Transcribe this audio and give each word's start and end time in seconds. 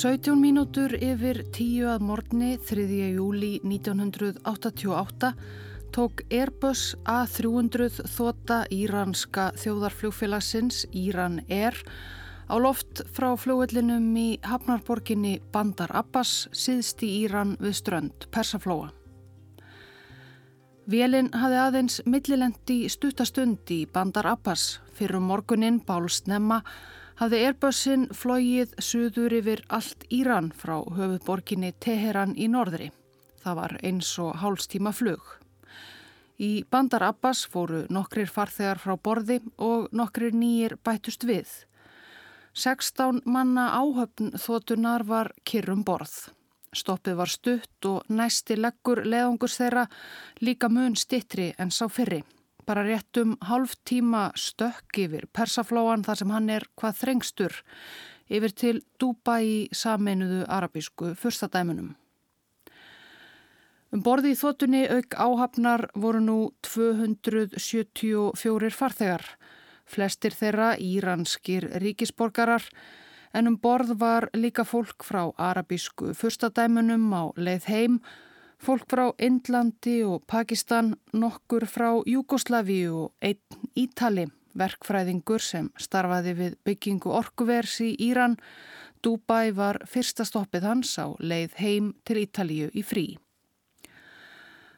17 0.00 0.32
mínútur 0.32 0.94
yfir 0.96 1.42
10 1.52 1.90
að 1.92 2.04
morgni 2.08 2.54
3. 2.56 2.86
júli 3.12 3.58
1988 3.60 5.28
tók 5.92 6.22
Airbus 6.32 6.94
A300 7.04 8.06
þóta 8.08 8.62
íranska 8.72 9.50
þjóðarflugfélagsins 9.60 10.86
Íran 10.96 11.42
Air 11.52 11.76
á 12.48 12.56
loft 12.56 13.02
frá 13.12 13.34
flugvellinum 13.36 14.06
í 14.16 14.38
Hafnarborginni 14.40 15.34
Bandar 15.52 15.92
Abbas 15.92 16.46
síðst 16.48 17.04
í 17.04 17.10
Íran 17.26 17.58
við 17.60 17.76
strönd 17.82 18.24
Persaflóa. 18.32 18.94
Vélinn 20.88 21.28
hafði 21.36 21.58
aðeins 21.66 21.98
millilendi 22.08 22.86
stuttastund 22.88 23.68
í 23.68 23.82
Bandar 23.84 24.32
Abbas 24.32 24.78
fyrir 24.96 25.20
morgunin 25.20 25.82
bálsnemma 25.84 26.62
hafði 27.20 27.40
Airbussin 27.44 28.06
flóið 28.16 28.70
suður 28.80 29.34
yfir 29.36 29.60
allt 29.68 30.06
Íran 30.08 30.48
frá 30.56 30.78
höfuborginni 30.96 31.74
Teheran 31.76 32.32
í 32.32 32.48
norðri. 32.48 32.88
Það 33.44 33.58
var 33.58 33.74
eins 33.84 34.12
og 34.22 34.38
hálstíma 34.40 34.92
flug. 34.96 35.20
Í 36.40 36.64
Bandar 36.72 37.04
Abbas 37.10 37.42
fóru 37.44 37.82
nokkrir 37.92 38.32
farþegar 38.32 38.80
frá 38.80 38.96
borði 38.96 39.40
og 39.60 39.90
nokkrir 39.92 40.32
nýjir 40.32 40.78
bætust 40.80 41.28
við. 41.28 41.44
16 42.56 43.20
manna 43.28 43.68
áhöfn 43.76 44.32
þótunar 44.40 45.04
var 45.04 45.34
kyrrum 45.44 45.84
borð. 45.84 46.32
Stoppið 46.72 47.20
var 47.20 47.28
stutt 47.28 47.90
og 47.90 48.08
næsti 48.08 48.56
leggur 48.56 49.04
leðungurs 49.04 49.60
þeirra 49.60 49.88
líka 50.40 50.72
mun 50.72 50.96
stittri 50.96 51.52
en 51.58 51.68
sá 51.74 51.84
fyrri 51.92 52.22
bara 52.70 52.84
rétt 52.86 53.18
um 53.18 53.32
hálf 53.42 53.72
tíma 53.82 54.30
stökk 54.38 54.94
yfir 55.02 55.26
persaflóan 55.34 56.06
þar 56.06 56.18
sem 56.20 56.30
hann 56.30 56.46
er 56.54 56.62
hvað 56.78 57.00
þrengstur 57.00 57.50
yfir 58.30 58.52
til 58.54 58.78
Dubai 59.02 59.42
í 59.42 59.66
sameinuðu 59.74 60.46
arabísku 60.46 61.18
fyrstadæmunum. 61.18 61.98
Um 63.90 64.06
borði 64.06 64.30
í 64.36 64.38
þotunni 64.38 64.86
auk 64.86 65.18
áhafnar 65.18 65.90
voru 65.98 66.22
nú 66.22 66.54
274 66.62 68.70
farþegar, 68.78 69.26
flestir 69.82 70.30
þeirra 70.30 70.78
íranskir 70.78 71.66
ríkisborgarar 71.82 72.62
en 73.34 73.50
um 73.50 73.58
borð 73.58 73.98
var 73.98 74.30
líka 74.38 74.62
fólk 74.62 75.02
frá 75.02 75.34
arabísku 75.34 76.14
fyrstadæmunum 76.14 77.10
á 77.18 77.34
leið 77.34 77.66
heim 77.66 77.98
og 77.98 78.29
Fólk 78.60 78.90
frá 78.92 79.06
Indlandi 79.24 80.02
og 80.04 80.26
Pakistan, 80.28 80.90
nokkur 81.16 81.64
frá 81.64 81.94
Júgoslavi 82.04 82.82
og 82.92 83.14
einn 83.24 83.70
Ítali, 83.72 84.26
verkfræðingur 84.52 85.40
sem 85.40 85.70
starfaði 85.80 86.34
við 86.36 86.58
byggingu 86.68 87.08
orkuvers 87.16 87.78
í 87.80 87.94
Íran. 88.10 88.34
Dubai 89.00 89.54
var 89.56 89.78
fyrsta 89.88 90.26
stoppið 90.28 90.66
hans 90.68 90.92
á 91.00 91.08
leið 91.16 91.56
heim 91.56 91.86
til 92.04 92.20
Ítalíu 92.20 92.68
í 92.76 92.84
frí. 92.84 93.04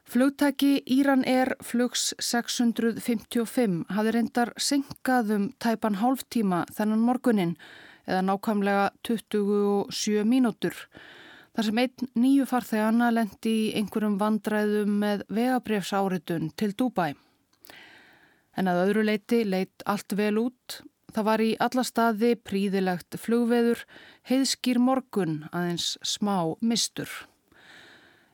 Flugtæki 0.07 0.85
Íran 0.87 1.25
er 1.27 1.57
flugs 1.59 2.13
655 2.23 3.81
hafði 3.97 4.13
reyndar 4.15 4.53
syngaðum 4.63 5.49
tæpan 5.59 5.99
hálftíma 5.99 6.69
þennan 6.71 7.03
morgunin 7.03 7.57
eða 8.07 8.23
nákvæmlega 8.31 8.87
27 9.03 10.23
mínútur. 10.23 10.79
Þar 11.53 11.67
sem 11.67 11.81
einn 11.83 12.13
nýju 12.17 12.47
farþegana 12.49 13.11
lendi 13.13 13.51
í 13.67 13.73
einhverjum 13.77 14.15
vandræðum 14.21 14.95
með 15.03 15.25
vegabrefsáritun 15.29 16.49
til 16.57 16.73
Dubai. 16.73 17.13
En 18.57 18.71
að 18.73 18.81
öðru 18.87 19.03
leiti 19.05 19.43
leitt 19.45 19.85
allt 19.85 20.17
vel 20.17 20.39
út. 20.41 20.79
Það 21.13 21.27
var 21.29 21.43
í 21.45 21.51
alla 21.61 21.85
staði 21.85 22.31
príðilegt 22.41 23.19
flugveður, 23.21 23.83
heiðskýr 24.31 24.81
morgun 24.81 25.43
aðeins 25.53 25.99
smá 26.01 26.55
mistur. 26.65 27.11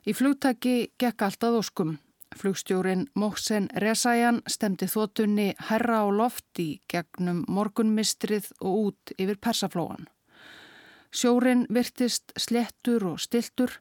Í 0.07 0.15
flugtaki 0.15 0.93
gekk 0.99 1.25
allt 1.27 1.43
að 1.49 1.59
óskum. 1.59 1.97
Flugstjórin 2.39 3.09
Móksen 3.19 3.67
Resajan 3.83 4.43
stemdi 4.47 4.87
þotunni 4.87 5.49
herra 5.71 6.05
á 6.05 6.09
lofti 6.13 6.69
gegnum 6.87 7.43
morgunmistrið 7.51 8.53
og 8.61 8.79
út 8.85 9.15
yfir 9.19 9.41
persaflóan. 9.43 10.07
Sjórin 11.19 11.65
virtist 11.75 12.31
slettur 12.39 13.03
og 13.09 13.17
stiltur 13.19 13.73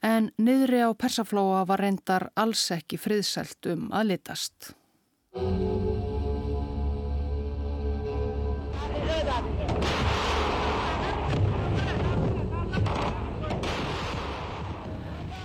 en 0.00 0.30
niðri 0.40 0.78
á 0.80 0.90
persaflóa 0.96 1.66
var 1.68 1.82
reyndar 1.84 2.30
alls 2.32 2.62
ekki 2.72 2.96
friðselt 2.96 3.68
um 3.68 3.90
að 3.92 4.14
litast. 4.14 4.70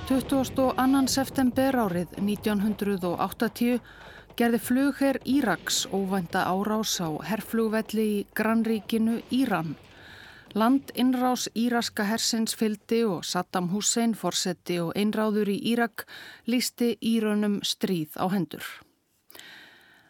Tuttúast 0.07 0.63
og 0.63 0.79
annan 0.79 1.11
september 1.11 1.75
árið 1.89 2.17
1980 2.23 3.83
gerði 4.39 4.63
flugherr 4.63 5.19
Íraks 5.27 5.85
óvænta 5.91 6.47
árás 6.47 6.99
á 7.03 7.11
herrflugvelli 7.27 8.11
í 8.15 8.27
Granríkinu 8.31 9.19
Íran. 9.27 9.75
Landinnrás 10.51 11.45
íraska 11.55 12.03
hersins 12.03 12.57
fyldi 12.59 13.05
og 13.07 13.23
Saddam 13.23 13.69
Hussein 13.71 14.11
fórseti 14.19 14.81
og 14.83 14.89
einráður 14.99 15.47
í 15.53 15.55
Írak 15.71 16.03
lísti 16.43 16.97
Írönum 16.99 17.61
stríð 17.63 18.17
á 18.19 18.27
hendur. 18.33 18.65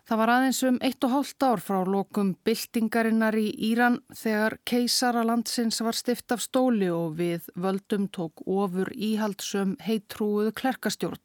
Það 0.10 0.20
var 0.24 0.34
aðeins 0.34 0.64
um 0.66 0.80
eitt 0.82 1.06
og 1.06 1.14
hálft 1.14 1.46
ár 1.46 1.62
frá 1.62 1.86
lokum 1.86 2.34
byltingarinnar 2.42 3.38
í 3.38 3.52
Íran 3.70 4.00
þegar 4.18 4.58
keisara 4.66 5.22
landsins 5.30 5.78
var 5.86 5.94
stift 5.94 6.34
af 6.34 6.42
stóli 6.42 6.90
og 6.90 7.20
við 7.22 7.46
völdum 7.54 8.10
tók 8.10 8.42
ofur 8.42 8.90
íhaldsum 8.98 9.78
heitrúuðu 9.86 10.58
klerkastjórn. 10.58 11.22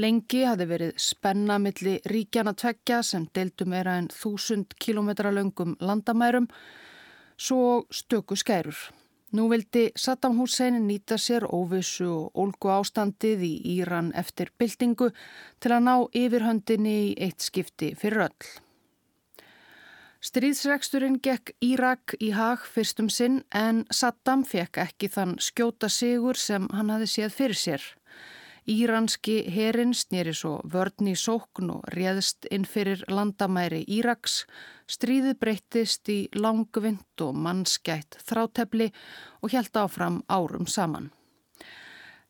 Lengi 0.00 0.46
hafi 0.48 0.64
verið 0.64 0.96
spenna 0.96 1.60
milli 1.60 1.98
ríkjana 2.08 2.56
tveggja 2.56 3.02
sem 3.04 3.28
deildum 3.36 3.76
era 3.76 4.00
en 4.00 4.08
þúsund 4.08 4.72
kilometra 4.80 5.28
löngum 5.36 5.76
landamærum 5.84 6.48
svo 7.40 7.86
stöku 7.90 8.36
skærur. 8.36 8.76
Nú 9.32 9.46
vildi 9.48 9.92
Saddam 9.96 10.38
Hussein 10.38 10.80
nýta 10.88 11.14
sér 11.14 11.46
óvissu 11.46 12.08
og 12.10 12.40
ólgu 12.42 12.72
ástandið 12.74 13.44
í 13.46 13.52
Íran 13.76 14.10
eftir 14.18 14.50
byltingu 14.58 15.12
til 15.62 15.70
að 15.70 15.84
ná 15.86 15.94
yfirhöndinni 16.22 16.96
í 17.04 17.14
eitt 17.28 17.46
skipti 17.46 17.92
fyrir 17.94 18.26
öll. 18.26 18.48
Stríðsregsturinn 20.20 21.20
gekk 21.24 21.54
Írak 21.64 22.16
í 22.20 22.32
hag 22.36 22.66
fyrstum 22.66 23.06
sinn 23.08 23.38
en 23.56 23.86
Saddam 23.88 24.42
fekk 24.44 24.82
ekki 24.82 25.08
þann 25.14 25.38
skjóta 25.40 25.88
sigur 25.88 26.36
sem 26.36 26.66
hann 26.74 26.90
hafi 26.92 27.08
séð 27.08 27.32
fyrir 27.38 27.60
sér. 27.62 27.86
Íranski 28.68 29.44
herin 29.48 29.94
snýri 29.96 30.34
svo 30.36 30.58
vörn 30.68 31.08
í 31.08 31.14
sókn 31.16 31.70
og 31.72 31.86
réðst 31.94 32.44
inn 32.52 32.66
fyrir 32.68 33.00
landamæri 33.08 33.86
Íraks, 33.88 34.44
stríði 34.84 35.32
breyttist 35.40 36.08
í 36.12 36.28
langvind 36.36 37.24
og 37.24 37.32
mannskætt 37.34 38.20
þrátefli 38.26 38.90
og 39.40 39.54
hjælt 39.54 39.80
áfram 39.80 40.20
árum 40.28 40.68
saman. 40.68 41.08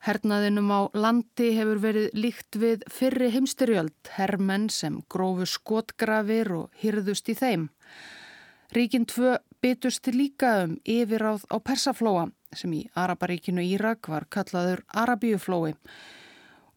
Hernaðinum 0.00 0.70
á 0.72 0.80
landi 0.96 1.50
hefur 1.58 1.82
verið 1.82 2.14
líkt 2.16 2.56
við 2.56 2.86
fyrri 2.88 3.28
heimstyrjöld, 3.34 3.98
herrmenn 4.16 4.70
sem 4.72 5.02
grófu 5.12 5.44
skotgrafir 5.44 6.52
og 6.56 6.70
hyrðust 6.80 7.28
í 7.28 7.36
þeim. 7.36 7.68
Ríkin 8.72 9.04
tvö 9.04 9.36
bytust 9.60 10.06
líka 10.14 10.62
um 10.64 10.78
yfiráð 10.86 11.44
á 11.52 11.58
Persaflóa 11.58 12.30
sem 12.56 12.72
í 12.72 12.86
Araparíkinu 12.96 13.60
Írak 13.66 14.08
var 14.08 14.24
kallaður 14.30 14.86
Arabíuflói 14.88 15.74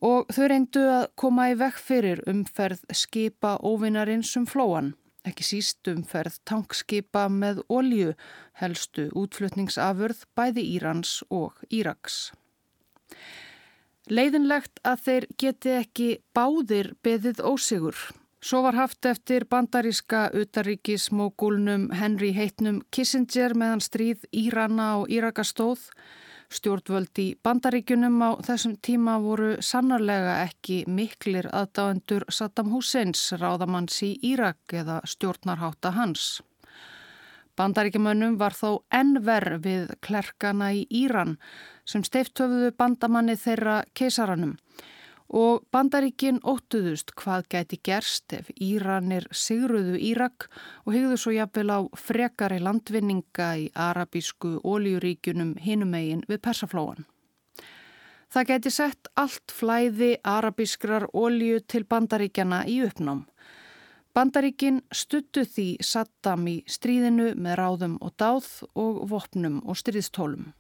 og 0.03 0.27
þau 0.35 0.47
reyndu 0.51 0.83
að 0.91 1.05
koma 1.19 1.47
í 1.53 1.55
vekk 1.59 1.79
fyrir 1.79 2.21
umferð 2.27 2.83
skipa 2.91 3.55
óvinarins 3.63 4.33
um 4.39 4.45
flóan, 4.49 4.91
ekki 5.23 5.45
síst 5.47 5.87
umferð 5.87 6.41
tankskipa 6.49 7.29
með 7.31 7.63
olju, 7.71 8.11
helstu 8.59 9.07
útflutningsafurð 9.15 10.25
bæði 10.35 10.65
Írans 10.75 11.21
og 11.31 11.63
Íraks. 11.71 12.33
Leiðinlegt 14.11 14.81
að 14.83 15.05
þeir 15.05 15.25
geti 15.39 15.77
ekki 15.77 16.09
báðir 16.35 16.91
beðið 17.07 17.39
ósigur. 17.39 17.95
Svo 18.43 18.59
var 18.65 18.75
haft 18.75 19.07
eftir 19.07 19.45
bandaríska 19.47 20.25
utaríkismógulnum 20.35 21.87
Henry 21.95 22.33
Heitnum 22.35 22.81
Kissinger 22.91 23.55
meðan 23.55 23.79
stríð 23.79 24.25
Írana 24.35 24.97
og 24.99 25.07
Írakastóð 25.07 25.87
Stjórnvöld 26.53 27.17
í 27.17 27.25
bandaríkunum 27.41 28.19
á 28.21 28.29
þessum 28.45 28.75
tíma 28.85 29.15
voru 29.23 29.55
sannarlega 29.65 30.35
ekki 30.43 30.83
miklir 30.85 31.47
aðdáendur 31.49 32.27
Saddam 32.29 32.69
Husseins 32.69 33.23
ráðamanns 33.41 33.97
í 34.05 34.11
Írak 34.29 34.75
eða 34.77 34.99
stjórnarháta 35.09 35.95
hans. 35.97 36.43
Bandaríkjumönnum 37.57 38.37
var 38.37 38.53
þó 38.53 38.83
ennver 38.93 39.57
við 39.65 39.95
klerkana 40.05 40.69
í 40.77 40.85
Íran 40.93 41.39
sem 41.89 42.05
steiftöfuðu 42.05 42.69
bandamanni 42.77 43.33
þeirra 43.37 43.79
keisaranum 43.97 44.53
og 45.33 45.63
bandaríkin 45.73 46.37
óttuðust 46.45 47.15
hvað 47.17 47.47
gæti 47.55 47.79
gerst 47.81 48.35
ef 48.37 48.51
Íranir 48.61 49.25
sigruðu 49.33 49.97
Írak 49.97 50.45
og 50.85 50.93
hegðu 50.93 51.17
svo 51.17 51.33
jafnvel 51.33 51.73
á 51.73 51.79
frekari 51.97 52.59
landvinninga 52.61 53.49
í 53.57 53.65
arabísku 53.73 54.59
ólíuríkunum 54.61 55.55
hinumegin 55.57 56.21
við 56.29 56.43
Persaflóan. 56.45 57.07
Það 58.33 58.47
gæti 58.49 58.71
sett 58.73 59.09
allt 59.17 59.53
flæði 59.53 60.15
arabískrar 60.25 61.09
ólíu 61.13 61.59
til 61.65 61.83
bandaríkjana 61.85 62.63
í 62.69 62.79
uppnám. 62.85 63.25
Bandaríkin 64.13 64.81
stuttu 64.93 65.41
því 65.45 65.67
Saddam 65.81 66.45
í 66.49 66.59
stríðinu 66.69 67.33
með 67.33 67.57
ráðum 67.57 67.95
og 68.01 68.13
dáð 68.21 68.49
og 68.77 69.05
vopnum 69.09 69.61
og 69.65 69.77
stríðstólum. 69.81 70.51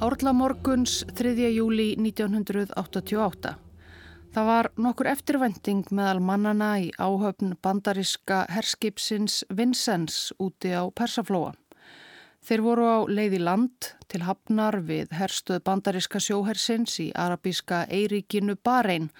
Árla 0.00 0.32
morguns 0.32 1.04
3. 1.14 1.34
júli 1.52 1.90
1988. 2.00 3.50
Það 4.32 4.46
var 4.48 4.68
nokkur 4.80 5.10
eftirvending 5.10 5.90
meðal 5.92 6.22
mannana 6.24 6.70
í 6.80 6.86
áhöfn 6.96 7.52
bandaríska 7.60 8.46
herskipsins 8.48 9.42
Vincennes 9.52 10.32
úti 10.40 10.72
á 10.72 10.88
Persaflóa. 10.88 11.52
Þeir 12.40 12.64
voru 12.64 12.88
á 12.88 12.98
leiði 13.12 13.44
land 13.44 13.92
til 14.08 14.24
hafnar 14.24 14.80
við 14.88 15.12
herstuð 15.20 15.60
bandaríska 15.68 16.16
sjóhersins 16.16 16.96
í 17.04 17.10
arabíska 17.12 17.84
Eiríkinu 17.92 18.56
Barein 18.56 19.12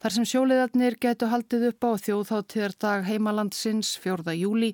þar 0.00 0.16
sem 0.16 0.24
sjóliðarnir 0.24 0.96
getu 1.04 1.28
haldið 1.28 1.68
upp 1.74 1.84
á 1.84 2.00
þjóðháttíðardag 2.00 3.10
heimalandsins 3.12 3.98
4. 4.00 4.32
júli 4.40 4.72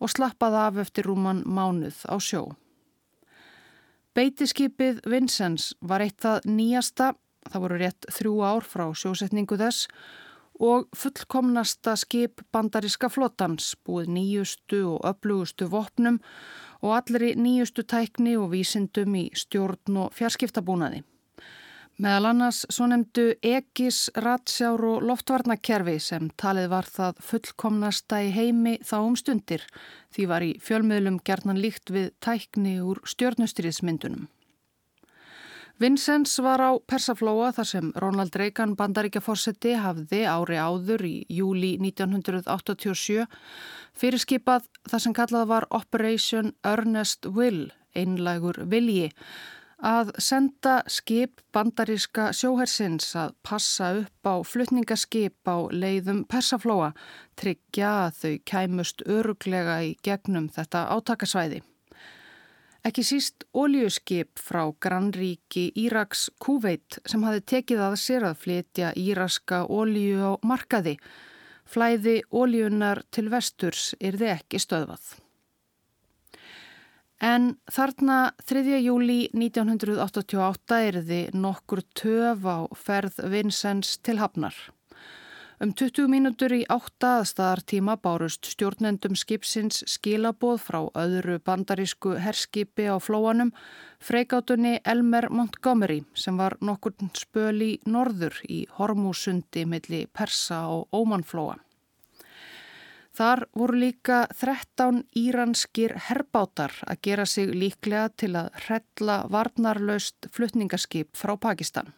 og 0.00 0.08
slappað 0.08 0.62
af 0.66 0.86
eftir 0.88 1.12
rúman 1.12 1.44
mánuð 1.44 2.00
á 2.08 2.16
sjó. 2.16 2.56
Beitiskipið 4.16 5.02
Vincennes 5.04 5.74
var 5.84 6.00
eitt 6.00 6.22
það 6.24 6.46
nýjasta, 6.48 7.10
það 7.50 7.62
voru 7.66 7.80
rétt 7.82 8.06
þrjú 8.16 8.38
ár 8.48 8.64
frá 8.64 8.86
sjósetningu 8.96 9.58
þess 9.60 9.90
og 10.56 10.86
fullkomnasta 10.96 11.92
skip 12.00 12.40
bandaríska 12.48 13.10
flotans 13.12 13.74
búið 13.84 14.08
nýjustu 14.14 14.78
og 14.94 15.04
öflugustu 15.10 15.68
vopnum 15.68 16.16
og 16.80 16.94
allri 16.96 17.34
nýjustu 17.36 17.84
tækni 17.84 18.38
og 18.40 18.54
vísindum 18.54 19.18
í 19.20 19.26
stjórn 19.36 20.00
og 20.06 20.16
fjarskiptabúnaði. 20.16 21.02
Meðal 21.96 22.26
annars 22.28 22.58
svo 22.68 22.90
nefndu 22.90 23.22
Egis, 23.40 24.10
Ratsjár 24.20 24.82
og 24.84 25.04
loftvarnakerfi 25.08 25.94
sem 26.04 26.26
talið 26.36 26.66
var 26.74 26.88
það 26.92 27.22
fullkomnasta 27.24 28.18
í 28.20 28.34
heimi 28.34 28.74
þá 28.84 28.96
um 28.98 29.16
stundir 29.16 29.64
því 30.12 30.26
var 30.28 30.44
í 30.44 30.50
fjölmiðlum 30.60 31.16
gerðnan 31.24 31.62
líkt 31.62 31.94
við 31.94 32.10
tækni 32.20 32.74
úr 32.84 33.00
stjórnustriðsmyndunum. 33.08 34.28
Vincennes 35.80 36.36
var 36.44 36.60
á 36.60 36.76
Persaflóa 36.84 37.48
þar 37.56 37.70
sem 37.72 37.88
Ronald 37.96 38.36
Reagan 38.36 38.76
bandaríkjaforsetti 38.76 39.74
hafði 39.80 40.22
ári 40.28 40.60
áður 40.60 41.08
í 41.08 41.16
júli 41.32 41.78
1987 41.80 43.24
fyrirskipað 43.96 44.68
þar 44.84 45.06
sem 45.06 45.16
kallað 45.16 45.48
var 45.48 45.70
Operation 45.72 46.52
Earnest 46.60 47.24
Will, 47.32 47.70
einlægur 47.96 48.66
vilji, 48.68 49.14
að 49.82 50.14
senda 50.22 50.80
skip 50.88 51.42
bandaríska 51.52 52.30
sjóhersins 52.32 53.10
að 53.16 53.34
passa 53.44 53.92
upp 54.00 54.28
á 54.28 54.34
flutningaskip 54.40 55.36
á 55.44 55.68
leiðum 55.68 56.24
Persaflóa, 56.24 56.94
tryggja 57.36 57.90
að 58.06 58.20
þau 58.20 58.34
kæmust 58.44 59.02
öruglega 59.06 59.82
í 59.84 59.96
gegnum 60.02 60.48
þetta 60.48 60.86
átakasvæði. 60.96 61.62
Ekki 62.86 63.02
síst 63.02 63.44
óljuskip 63.50 64.38
frá 64.38 64.70
grannríki 64.80 65.72
Íraks 65.74 66.28
Kuveit 66.38 67.00
sem 67.04 67.24
hafi 67.26 67.42
tekið 67.42 67.82
að 67.82 67.96
sér 67.98 68.28
að 68.28 68.38
flytja 68.44 68.92
íraska 68.94 69.64
ólju 69.66 70.22
á 70.22 70.32
markaði. 70.46 70.94
Flæði 71.66 72.20
óljunar 72.30 73.02
til 73.10 73.26
vesturs 73.32 73.94
er 73.98 74.14
þið 74.14 74.36
ekki 74.38 74.62
stöðvað. 74.62 75.25
En 77.24 77.54
þarna 77.72 78.32
3. 78.44 78.76
júli 78.84 79.30
1988 79.32 80.80
er 80.84 80.98
þið 81.00 81.36
nokkur 81.40 81.80
töf 81.96 82.44
á 82.44 82.68
ferð 82.76 83.22
Vincents 83.32 83.96
til 84.04 84.18
Hafnar. 84.20 84.54
Um 85.56 85.72
20 85.72 86.10
mínútur 86.12 86.52
í 86.52 86.66
átta 86.68 87.14
aðstæðartíma 87.22 87.94
bárust 88.04 88.44
stjórnendum 88.44 89.16
skipsins 89.16 89.80
skilaboð 89.88 90.60
frá 90.60 90.82
öðru 90.92 91.38
bandarísku 91.40 92.18
herskipi 92.20 92.84
á 92.92 93.00
flóanum 93.00 93.54
freikátunni 93.96 94.82
Elmer 94.84 95.30
Montgomery 95.32 96.02
sem 96.12 96.36
var 96.36 96.58
nokkur 96.60 96.92
spöl 97.16 97.56
í 97.64 97.72
norður 97.88 98.36
í 98.44 98.66
Hormúsundi 98.76 99.64
milli 99.64 100.04
Persa 100.12 100.66
og 100.68 100.92
Ómanflóa. 100.92 101.56
Þar 103.16 103.46
voru 103.56 103.78
líka 103.80 104.26
13 104.28 104.98
íranskir 105.16 105.94
herbátar 106.10 106.74
að 106.84 106.98
gera 107.06 107.24
sig 107.24 107.48
líklega 107.48 108.10
til 108.12 108.34
að 108.36 108.50
hrella 108.66 109.22
varnarlaust 109.32 110.28
flutningaskip 110.36 111.16
frá 111.16 111.32
Pakistan. 111.40 111.94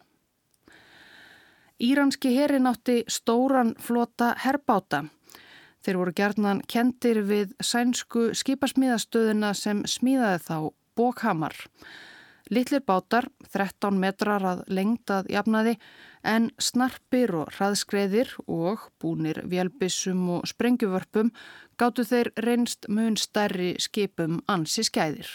Íranski 1.79 2.31
herin 2.37 2.67
átti 2.71 3.01
stóran 3.11 3.73
flota 3.79 4.33
herbáta. 4.45 5.05
Þeir 5.83 5.99
voru 5.99 6.15
gerðnan 6.15 6.63
kendir 6.67 7.21
við 7.27 7.51
sænsku 7.63 8.29
skipasmíðastöðuna 8.35 9.51
sem 9.55 9.83
smíðaði 9.87 10.41
þá 10.47 10.57
Bókhamar. 10.99 11.55
Littlir 12.49 12.81
bátar, 12.81 13.27
13 13.53 13.99
metrar 14.01 14.41
að 14.41 14.63
lengtað 14.73 15.27
jafnaði, 15.29 15.75
en 16.25 16.49
snarpir 16.57 17.35
og 17.37 17.51
hraðskreðir 17.53 18.31
og 18.47 18.87
búnir 19.01 19.43
vélbissum 19.45 20.23
og 20.39 20.47
sprengjuvörpum 20.49 21.29
gáttu 21.77 22.07
þeir 22.09 22.31
reynst 22.41 22.89
mun 22.89 23.19
stærri 23.21 23.75
skipum 23.77 24.41
ansi 24.49 24.83
skæðir. 24.87 25.29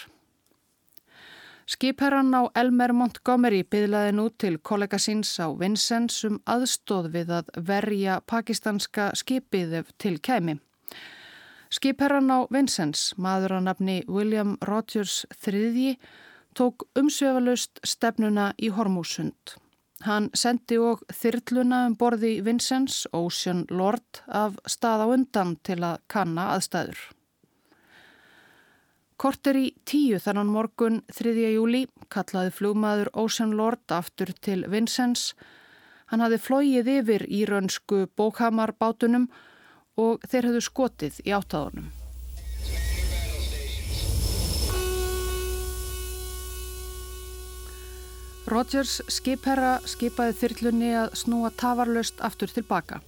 Skipherran 1.65 2.35
á 2.35 2.45
Elmer 2.53 2.91
Montgomery 2.93 3.63
byðlaði 3.63 4.11
nú 4.13 4.27
til 4.37 4.59
kollega 4.59 4.99
síns 5.01 5.31
á 5.41 5.49
Vincennes 5.49 6.19
um 6.27 6.35
aðstóð 6.45 7.07
við 7.15 7.31
að 7.39 7.49
verja 7.57 8.19
pakistanska 8.27 9.07
skipið 9.17 9.79
til 9.97 10.19
kæmi. 10.19 10.59
Skipherran 11.73 12.29
á 12.29 12.45
Vincennes, 12.53 13.15
maður 13.17 13.57
að 13.57 13.65
nafni 13.65 13.97
William 14.05 14.59
Rogers 14.61 15.23
III, 15.41 15.95
tók 16.55 16.87
umsveifalust 16.95 17.79
stefnuna 17.83 18.53
í 18.57 18.71
Hormúsund. 18.71 19.57
Hann 20.05 20.29
sendi 20.37 20.77
og 20.79 21.01
þyrluna 21.13 21.85
um 21.89 21.95
borði 21.99 22.37
Vincennes, 22.45 23.05
Ocean 23.15 23.65
Lord, 23.71 24.21
af 24.27 24.57
stað 24.69 25.03
á 25.03 25.07
undan 25.15 25.55
til 25.63 25.79
að 25.83 26.01
kanna 26.11 26.49
aðstæður. 26.55 26.99
Korter 29.15 29.55
í 29.55 29.69
tíu 29.87 30.19
þannan 30.19 30.51
morgun 30.51 30.99
3. 31.15 31.31
júli 31.55 31.85
kallaði 32.11 32.51
flugmaður 32.57 33.13
Ocean 33.23 33.55
Lord 33.55 33.95
aftur 33.95 34.33
til 34.43 34.65
Vincennes. 34.67 35.31
Hann 36.11 36.21
hafði 36.21 36.41
flóið 36.43 36.91
yfir 36.99 37.23
í 37.31 37.45
rönsku 37.47 38.05
bókamarbátunum 38.19 39.29
og 39.95 40.27
þeir 40.27 40.51
hafðu 40.51 40.65
skotið 40.67 41.21
í 41.23 41.31
áttaðunum. 41.33 42.04
Rogers 48.45 48.99
skipherra 49.09 49.79
skipaði 49.89 50.35
þyrlunni 50.37 50.91
að 50.93 51.15
snúa 51.17 51.49
tafarlöst 51.57 52.19
aftur 52.21 52.51
tilbaka. 52.53 52.99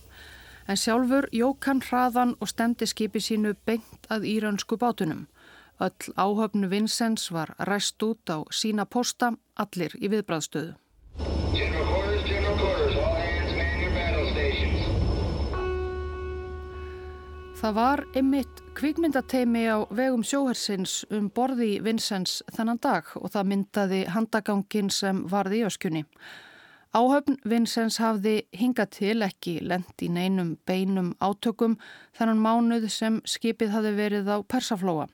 En 0.66 0.80
sjálfur 0.82 1.28
jók 1.30 1.68
hann 1.70 1.84
hraðan 1.86 2.34
og 2.42 2.50
stemdi 2.50 2.88
skipi 2.90 3.22
sínu 3.22 3.54
beint 3.70 4.10
að 4.10 4.26
írönsku 4.26 4.80
bátunum. 4.82 5.28
Öll 5.78 6.10
áhöfnu 6.18 6.72
Vincents 6.72 7.30
var 7.30 7.54
ræst 7.70 8.02
út 8.02 8.26
á 8.34 8.42
sína 8.50 8.88
posta, 8.90 9.36
allir 9.54 9.94
í 10.02 10.10
viðbræðstöðu. 10.10 10.74
Það 17.62 17.78
var 17.78 18.04
ymitt 18.18 18.67
kvikmyndateimi 18.78 19.64
á 19.74 19.90
vegum 19.90 20.22
sjóhersins 20.22 21.00
um 21.10 21.32
borði 21.34 21.80
Vincents 21.82 22.44
þennan 22.54 22.78
dag 22.84 23.08
og 23.18 23.32
það 23.34 23.48
myndaði 23.52 24.02
handagangin 24.14 24.92
sem 24.94 25.24
varði 25.32 25.64
í 25.64 25.66
öskunni. 25.66 26.04
Áhöfn 26.94 27.40
Vincents 27.42 27.98
hafði 27.98 28.36
hingað 28.54 28.92
til 29.00 29.26
ekki 29.26 29.56
lend 29.66 30.04
í 30.06 30.10
neinum 30.14 30.52
beinum 30.70 31.16
átökum 31.18 31.80
þennan 32.20 32.44
mánuð 32.44 32.86
sem 32.94 33.18
skipið 33.26 33.74
hafi 33.74 33.96
verið 33.98 34.30
á 34.30 34.38
Persaflóa. 34.46 35.08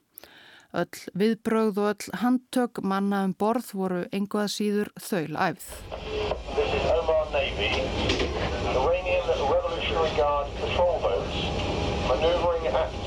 Öll 0.74 1.00
viðbrögð 1.16 1.80
og 1.86 1.90
öll 1.94 2.20
handtök 2.20 2.84
manna 2.84 3.24
um 3.30 3.36
borð 3.38 3.72
voru 3.80 4.04
enguða 4.12 4.50
síður 4.52 4.92
þaul 5.00 5.40
æfð. 5.48 5.72
Navy, 7.34 7.70
Iranian 8.70 9.32
Revolutionary 9.40 10.12
Guard 10.20 10.52
patrol 10.60 11.00
boats 11.02 11.40
manoeuvring 12.08 12.68
at 12.68 13.03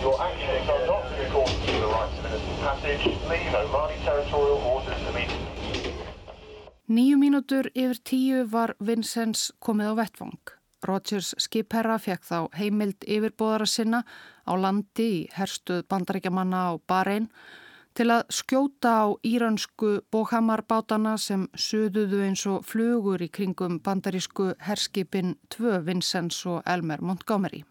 your 0.00 0.16
actions 0.20 0.68
are 0.68 0.86
not 0.86 1.04
in 1.12 1.26
accordance 1.26 1.60
with 1.66 1.80
the 1.80 1.86
rights 1.86 2.18
of 2.18 2.24
innocent 2.26 2.60
passage. 2.60 3.04
Leave 3.28 3.54
Omani 3.60 3.96
territorial 4.04 4.58
waters 4.66 5.02
immediately. 5.10 5.50
Nýju 6.90 7.16
mínútur 7.22 7.68
yfir 7.70 7.98
tíu 8.02 8.38
var 8.50 8.74
Vincennes 8.82 9.52
komið 9.62 9.92
á 9.92 9.94
vettvang. 10.00 10.40
Rogers 10.82 11.34
skipherra 11.38 12.00
fekk 12.02 12.24
þá 12.26 12.38
heimild 12.58 13.06
yfirbóðara 13.06 13.68
sinna 13.68 14.00
á 14.48 14.52
landi 14.58 15.06
í 15.06 15.20
herstuð 15.36 15.84
bandaríkjamanna 15.92 16.62
á 16.66 16.70
Bahrein 16.88 17.28
til 17.94 18.08
að 18.10 18.26
skjóta 18.34 18.94
á 19.04 19.06
íransku 19.22 20.00
bóhamarbátana 20.10 21.14
sem 21.18 21.46
suðuðu 21.54 22.24
eins 22.26 22.46
og 22.50 22.64
flugur 22.66 23.22
í 23.22 23.28
kringum 23.28 23.78
bandarísku 23.84 24.54
herskipin 24.66 25.36
2 25.54 25.84
Vincennes 25.86 26.42
og 26.46 26.64
Elmer 26.66 27.02
Montgomery. 27.04 27.62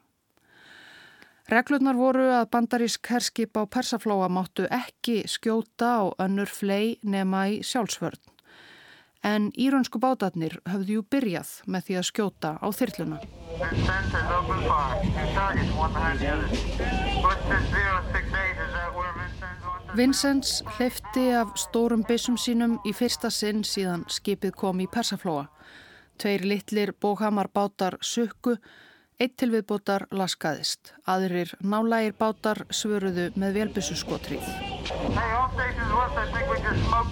Reglurnar 1.50 1.98
voru 1.98 2.28
að 2.30 2.50
bandarísk 2.54 3.10
herskip 3.10 3.58
á 3.58 3.66
Persaflóa 3.66 4.28
máttu 4.30 4.68
ekki 4.70 5.24
skjóta 5.26 5.94
á 5.98 6.04
önnur 6.26 6.50
flei 6.50 7.00
nema 7.02 7.48
í 7.50 7.62
sjálfsvörn 7.66 8.22
en 9.24 9.50
íraunsku 9.58 10.00
bátarnir 10.00 10.60
höfðu 10.70 11.00
jú 11.00 11.04
byrjað 11.12 11.50
með 11.68 11.86
því 11.88 11.96
að 12.00 12.06
skjóta 12.08 12.52
á 12.56 12.68
þyrluna. 12.72 13.18
Vincents 19.98 20.62
hleyfti 20.78 21.26
af 21.36 21.56
stórum 21.58 22.04
beisum 22.08 22.38
sínum 22.38 22.78
í 22.86 22.94
fyrsta 22.94 23.32
sinn 23.34 23.66
síðan 23.66 24.06
skipið 24.08 24.56
kom 24.56 24.80
í 24.80 24.88
Persaflóa. 24.88 25.50
Tveir 26.20 26.46
litlir 26.46 26.94
bóhamar 26.94 27.50
bátar 27.52 27.98
sukku, 28.02 28.58
eitt 29.20 29.36
til 29.40 29.52
viðbótar 29.54 30.08
laskaðist. 30.16 30.94
Aðrir 31.06 31.54
nálægir 31.60 32.16
bátar 32.20 32.64
svöruðu 32.72 33.30
með 33.36 33.60
velbissu 33.60 33.96
skotrið. 34.00 34.46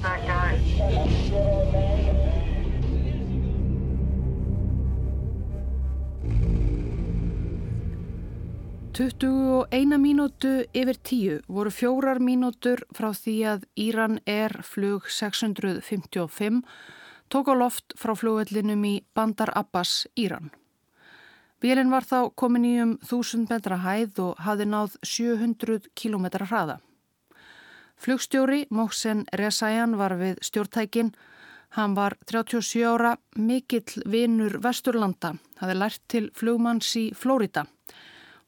That 0.02 0.22
guy. 0.28 0.58
21 8.98 10.00
mínútu 10.02 10.64
yfir 10.74 10.98
tíu 11.06 11.34
voru 11.46 11.70
fjórar 11.70 12.18
mínútur 12.18 12.82
frá 12.98 13.12
því 13.14 13.36
að 13.52 13.68
Íran 13.78 14.18
er 14.26 14.56
flug 14.66 15.06
655 15.14 16.64
tók 17.30 17.52
á 17.52 17.54
loft 17.54 17.94
frá 17.94 18.16
flugvellinum 18.18 18.82
í 18.90 18.96
Bandar 19.14 19.54
Abbas, 19.54 20.08
Íran. 20.18 20.50
Vélinn 21.58 21.90
var 21.90 22.06
þá 22.06 22.30
komin 22.38 22.66
í 22.70 22.76
um 22.84 22.92
1000 23.02 23.48
metra 23.50 23.80
hæð 23.82 24.20
og 24.22 24.44
hafi 24.46 24.68
náð 24.70 25.00
700 25.02 25.90
km 25.98 26.28
hraða. 26.46 26.78
Flugstjóri 27.98 28.68
Móksen 28.70 29.26
Resajan 29.34 29.98
var 29.98 30.14
við 30.20 30.38
stjórntækin. 30.46 31.16
Hann 31.74 31.96
var 31.98 32.14
37 32.30 32.86
ára, 32.86 33.16
mikill 33.36 34.06
vinur 34.06 34.60
Vesturlanda, 34.62 35.34
hafi 35.58 35.74
lært 35.74 36.04
til 36.08 36.30
flugmanns 36.38 36.94
í 36.96 37.10
Flórida. 37.18 37.66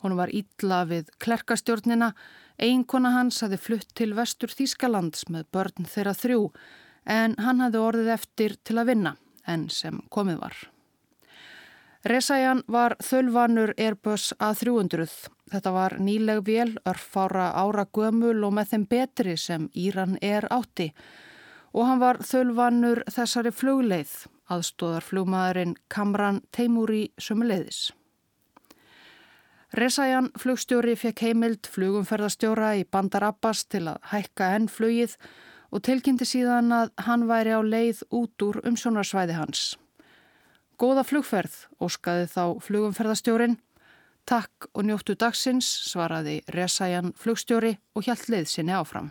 Hún 0.06 0.16
var 0.16 0.30
ítla 0.30 0.86
við 0.88 1.10
klerkastjórnina, 1.20 2.14
einkona 2.62 3.16
hans 3.18 3.42
hafi 3.42 3.58
flutt 3.58 3.90
til 3.98 4.14
vestur 4.14 4.54
Þískalands 4.54 5.26
með 5.34 5.50
börn 5.52 5.90
þeirra 5.90 6.14
þrjú 6.14 6.44
en 7.10 7.40
hann 7.42 7.66
hafi 7.66 7.82
orðið 7.82 8.14
eftir 8.16 8.60
til 8.64 8.78
að 8.78 8.94
vinna 8.94 9.18
en 9.50 9.68
sem 9.74 9.98
komið 10.14 10.46
var. 10.46 10.56
Resajan 12.08 12.62
var 12.72 12.94
þölvanur 13.04 13.74
Airbus 13.76 14.32
A300. 14.40 15.10
Þetta 15.52 15.72
var 15.76 15.98
nýleg 16.00 16.46
vél, 16.48 16.78
örfára 16.88 17.50
ára 17.60 17.84
gömul 17.92 18.46
og 18.48 18.54
með 18.56 18.70
þeim 18.72 18.86
betri 18.88 19.34
sem 19.38 19.66
Íran 19.76 20.16
er 20.22 20.48
átti 20.48 20.94
og 21.74 21.86
hann 21.86 22.00
var 22.02 22.22
þölvanur 22.24 23.04
þessari 23.12 23.52
flugleið, 23.54 24.14
aðstóðar 24.50 25.06
flugmaðurinn 25.06 25.76
Kamran 25.92 26.40
Teimúri 26.56 27.12
Sumuleiðis. 27.20 27.92
Resajan 29.76 30.32
flugstjóri 30.40 30.96
fekk 30.98 31.28
heimild 31.28 31.68
flugumferðarstjóra 31.70 32.72
í 32.80 32.88
Bandar 32.90 33.28
Abbas 33.28 33.68
til 33.68 33.84
að 33.92 34.00
hækka 34.14 34.50
enn 34.56 34.72
flugið 34.72 35.20
og 35.70 35.84
tilkynnti 35.86 36.26
síðan 36.26 36.72
að 36.74 36.96
hann 37.06 37.28
væri 37.30 37.54
á 37.54 37.62
leið 37.62 38.02
út 38.10 38.48
úr 38.48 38.64
umsjónarsvæði 38.66 39.38
hans. 39.38 39.76
Góða 40.80 41.02
flugferð, 41.04 41.56
óskaði 41.84 42.28
þá 42.32 42.44
flugumferðarstjórin. 42.64 43.58
Takk 44.24 44.70
og 44.72 44.86
njóttu 44.88 45.12
dagsins, 45.20 45.68
svaraði 45.90 46.38
Resajan 46.56 47.12
flugstjóri 47.20 47.74
og 48.00 48.08
hjælt 48.08 48.30
leið 48.32 48.46
sinni 48.48 48.72
áfram. 48.72 49.10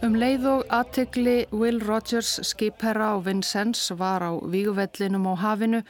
Um 0.00 0.14
leið 0.14 0.46
og 0.52 0.62
aðtegli 0.78 1.36
Will 1.50 1.82
Rogers 1.82 2.36
skipherra 2.46 3.10
á 3.12 3.16
Vincennes 3.18 3.90
var 3.98 4.22
á 4.22 4.30
víguvellinum 4.46 5.26
á 5.26 5.34
hafinu 5.42 5.82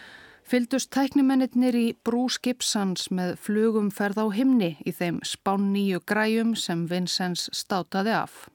fyldust 0.50 0.90
tæknimennir 0.90 1.76
í 1.78 1.87
brú 2.07 2.25
skipsans 2.33 3.07
með 3.14 3.37
flugumferð 3.45 4.19
á 4.19 4.26
himni 4.35 4.71
í 4.83 4.90
þeim 4.90 5.21
spán 5.26 5.69
nýju 5.71 6.00
græjum 6.11 6.57
sem 6.59 6.88
Vincennes 6.90 7.47
státaði 7.54 8.16
af. 8.19 8.49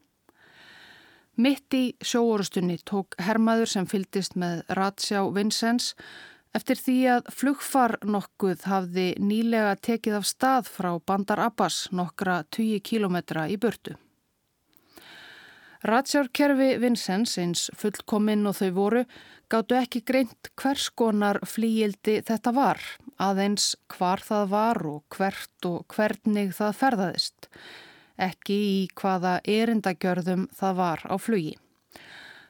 Mitt 1.39 1.75
í 1.75 1.95
sjóorustunni 2.03 2.77
tók 2.87 3.15
hermaður 3.19 3.71
sem 3.71 3.87
fyldist 3.87 4.35
með 4.39 4.63
ratsjá 4.75 5.23
Vincennes 5.35 5.93
eftir 6.55 6.79
því 6.79 6.97
að 7.15 7.33
flugfar 7.35 7.97
nokkuð 8.03 8.67
hafði 8.67 9.09
nýlega 9.19 9.75
tekið 9.87 10.19
af 10.19 10.27
stað 10.27 10.71
frá 10.71 10.93
Bandar 10.99 11.43
Abbas 11.47 11.85
nokkra 11.95 12.41
20 12.55 12.83
kilometra 12.87 13.47
í 13.51 13.59
burtu. 13.59 13.95
Ratsjárkerfi 15.85 16.79
Vincents 16.81 17.35
eins 17.37 17.67
fullkominn 17.77 18.47
og 18.49 18.55
þau 18.57 18.69
voru 18.73 19.01
gáttu 19.53 19.75
ekki 19.77 19.99
greint 20.01 20.49
hvers 20.57 20.87
konar 20.97 21.37
flíildi 21.45 22.15
þetta 22.25 22.53
var, 22.55 22.79
aðeins 23.21 23.75
hvar 23.93 24.23
það 24.25 24.47
var 24.53 24.79
og 24.89 25.03
hvert 25.13 25.67
og 25.69 25.85
hvernig 25.93 26.55
það 26.57 26.79
ferðaðist, 26.79 27.49
ekki 28.17 28.57
í 28.71 28.79
hvaða 28.97 29.35
erindagjörðum 29.45 30.47
það 30.57 30.81
var 30.81 31.05
á 31.05 31.15
flugi. 31.21 31.53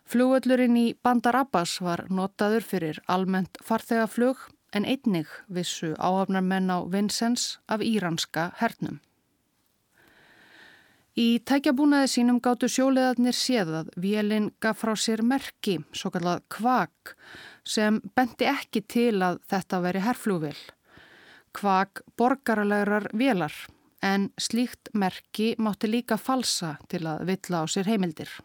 Flugöllurinn 0.08 0.80
í 0.80 0.88
Bandar 1.04 1.36
Abbas 1.42 1.80
var 1.84 2.06
notaður 2.08 2.63
fyrir 2.63 3.01
almennt 3.12 3.60
farþegaflug 3.68 4.48
en 4.72 4.88
einnig 4.88 5.27
vissu 5.51 5.92
áhafnar 6.00 6.46
menn 6.46 6.72
á 6.72 6.88
Vincents 6.88 7.58
af 7.68 7.84
íranska 7.84 8.54
hernum. 8.62 9.01
Í 11.15 11.39
tækjabúnaði 11.48 12.10
sínum 12.12 12.41
gáttu 12.43 12.67
sjóleðarnir 12.67 13.36
séðað 13.39 13.93
vélinn 14.03 14.50
gaf 14.60 14.81
frá 14.81 14.98
sér 15.00 15.22
merki, 15.24 15.77
svo 15.95 16.12
kallað 16.12 16.41
kvak, 16.51 17.13
sem 17.63 18.01
bendi 18.17 18.50
ekki 18.51 18.81
til 18.84 19.22
að 19.24 19.39
þetta 19.48 19.79
veri 19.86 20.01
herflúvil. 20.03 20.57
Kvak 21.55 22.03
borgarlegar 22.19 23.07
vélar, 23.15 23.55
en 24.03 24.27
slíkt 24.36 24.91
merki 24.91 25.53
mátti 25.55 25.88
líka 25.88 26.19
falsa 26.19 26.75
til 26.91 27.05
að 27.07 27.24
villa 27.31 27.63
á 27.63 27.65
sér 27.72 27.88
heimildir. 27.93 28.36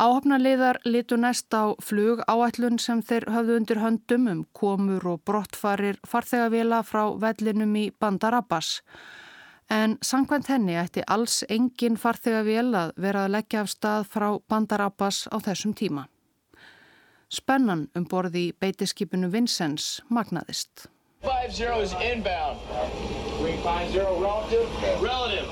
Áhafnarliðar 0.00 0.80
litu 0.88 1.20
næst 1.20 1.52
á 1.52 1.76
flug 1.76 2.24
áætlun 2.24 2.80
sem 2.80 3.04
þeir 3.04 3.28
höfðu 3.28 3.60
undir 3.60 3.84
höndum 3.84 4.30
um 4.32 4.44
komur 4.56 5.04
og 5.12 5.26
brottfarir 5.28 6.00
farþegavila 6.08 6.80
frá 6.88 7.10
vellinum 7.20 7.76
í 7.76 7.90
Bandar 8.00 8.40
Abbas 8.40 8.78
En 9.70 9.98
sangvænt 10.02 10.48
henni 10.50 10.74
ætti 10.74 11.02
alls 11.06 11.44
engin 11.48 11.96
farþegavél 11.96 12.74
að 12.74 12.88
vera 12.98 13.26
að 13.26 13.34
leggja 13.36 13.60
af 13.62 13.68
stað 13.70 14.08
frá 14.10 14.26
Bandar 14.50 14.82
Abbas 14.82 15.28
á 15.30 15.38
þessum 15.38 15.74
tíma. 15.78 16.08
Spennan 17.30 17.84
um 17.94 18.06
borði 18.10 18.50
beitiskipinu 18.58 19.30
Vincennes 19.30 20.00
magnaðist. 20.10 20.88
5-0 21.22 21.84
is 21.84 21.94
inbound. 22.02 22.58
5-0 23.62 24.18
relative? 24.24 24.66
Relative. 25.04 25.46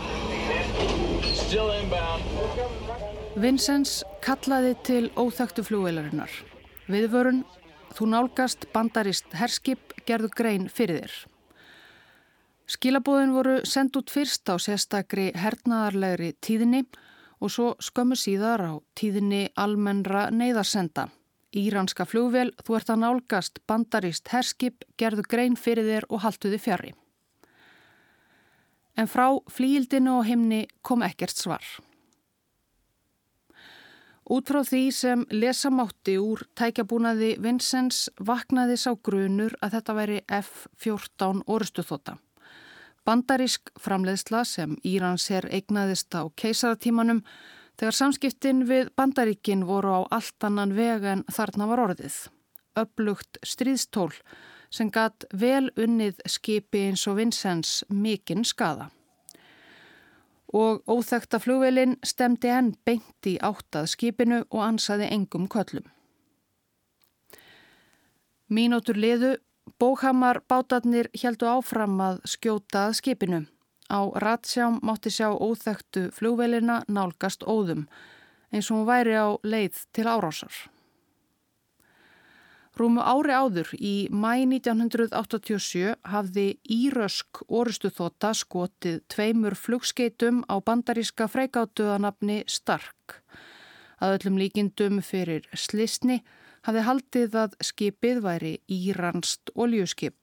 Still 1.38 1.70
inbound. 1.78 2.26
Vincennes 3.38 4.02
kallaði 4.24 4.74
til 4.82 5.10
óþægtu 5.14 5.62
flúveilarinnar. 5.62 6.32
Viðvörun, 6.90 7.44
þú 7.94 8.10
nálgast 8.16 8.66
bandarist 8.74 9.30
herskip 9.38 9.94
gerðu 10.08 10.34
grein 10.34 10.66
fyrir 10.72 11.04
þér. 11.04 11.18
Skilabóðin 12.68 13.30
voru 13.32 13.54
sendt 13.64 13.96
út 13.96 14.10
fyrst 14.12 14.50
á 14.52 14.60
sérstakri 14.60 15.30
hernaðarlegri 15.32 16.34
tíðinni 16.44 16.82
og 17.40 17.52
svo 17.54 17.68
skömmu 17.80 18.18
síðar 18.18 18.60
á 18.60 18.72
tíðinni 18.98 19.46
almennra 19.56 20.26
neyðarsenda. 20.28 21.06
Íranska 21.56 22.04
flugvél, 22.04 22.50
þú 22.60 22.76
ert 22.76 22.92
að 22.92 23.00
nálgast 23.06 23.62
bandarist 23.64 24.28
herskip, 24.34 24.84
gerðu 25.00 25.24
grein 25.24 25.56
fyrir 25.56 25.88
þér 25.88 26.08
og 26.12 26.20
haltuði 26.26 26.60
fjari. 26.60 26.92
En 29.00 29.08
frá 29.08 29.30
flíildinu 29.48 30.18
og 30.18 30.28
himni 30.28 30.66
kom 30.84 31.06
ekkert 31.06 31.40
svar. 31.40 31.64
Út 34.28 34.44
frá 34.44 34.60
því 34.60 34.84
sem 34.92 35.24
lesamátti 35.32 36.18
úr 36.20 36.44
tækjabúnaði 36.58 37.38
Vincents 37.40 38.10
vaknaði 38.20 38.76
sá 38.76 38.90
grunur 38.92 39.56
að 39.64 39.78
þetta 39.78 40.00
væri 40.02 40.24
F-14 40.28 41.46
orustuþóta. 41.48 42.18
Bandarísk 43.08 43.70
framleiðsla 43.80 44.42
sem 44.44 44.74
Írans 44.84 45.30
er 45.32 45.46
eignaðist 45.48 46.12
á 46.12 46.28
keisaratímanum 46.36 47.22
þegar 47.80 47.96
samskiptin 47.96 48.66
við 48.68 48.90
Bandaríkin 49.00 49.62
voru 49.64 49.94
á 49.96 50.00
allt 50.18 50.44
annan 50.44 50.74
veg 50.76 51.06
en 51.08 51.24
þarna 51.32 51.70
var 51.70 51.84
orðið. 51.86 52.18
Upplugt 52.76 53.40
stríðstól 53.40 54.12
sem 54.68 54.92
gatt 54.92 55.24
vel 55.32 55.70
unnið 55.80 56.20
skipi 56.28 56.84
eins 56.90 57.06
og 57.08 57.16
Vincents 57.22 57.80
mikinn 57.88 58.44
skada 58.44 58.90
og 60.52 60.84
óþekta 60.88 61.40
flugvelin 61.40 61.96
stemdi 62.04 62.48
henn 62.52 62.74
beint 62.84 63.26
í 63.28 63.36
áttað 63.44 63.88
skipinu 63.92 64.42
og 64.48 64.62
ansaði 64.64 65.08
engum 65.12 65.48
köllum. 65.48 65.84
Mínótur 68.48 68.96
liðu, 68.96 69.36
bóhamar 69.78 70.42
bátarnir 70.48 71.08
heldu 71.22 71.46
áfram 71.46 72.00
að 72.02 72.20
skjóta 72.26 72.88
að 72.88 72.98
skipinu. 73.00 73.40
Á 73.88 74.00
ratsjám 74.20 74.80
mátti 74.84 75.10
sjá 75.10 75.30
óþektu 75.32 76.08
flugvelina 76.12 76.82
nálgast 76.88 77.46
óðum 77.46 77.86
eins 78.52 78.70
og 78.70 78.80
hún 78.80 78.88
væri 78.88 79.14
á 79.16 79.28
leið 79.44 79.78
til 79.92 80.08
árásar. 80.08 80.52
Rúmu 82.78 83.02
ári 83.02 83.34
áður 83.34 83.72
í 83.74 84.06
mæ 84.14 84.44
1987 84.46 85.96
hafði 86.06 86.46
Írösk 86.62 87.40
orustuþóta 87.50 88.30
skotið 88.38 89.00
tveimur 89.10 89.56
flugskeitum 89.58 90.44
á 90.46 90.62
bandaríska 90.62 91.26
freikáttuðanabni 91.26 92.44
Stark. 92.46 93.18
Að 93.98 94.20
öllum 94.20 94.38
líkindum 94.38 95.02
fyrir 95.02 95.48
slisni 95.58 96.20
hafði 96.66 96.84
haldið 96.86 97.38
að 97.44 97.56
skipið 97.70 98.22
væri 98.24 98.54
Íranst 98.66 99.52
oljuskip. 99.54 100.16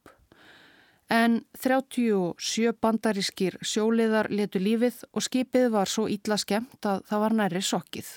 En 1.10 1.44
37 1.62 2.74
bandarískir 2.82 3.60
sjóliðar 3.62 4.32
letu 4.34 4.60
lífið 4.60 5.04
og 5.14 5.26
skipið 5.28 5.70
var 5.76 5.90
svo 5.92 6.08
ítla 6.10 6.38
skemmt 6.42 6.86
að 6.86 7.04
það 7.10 7.22
var 7.26 7.36
næri 7.42 7.62
sokkið. 7.62 8.10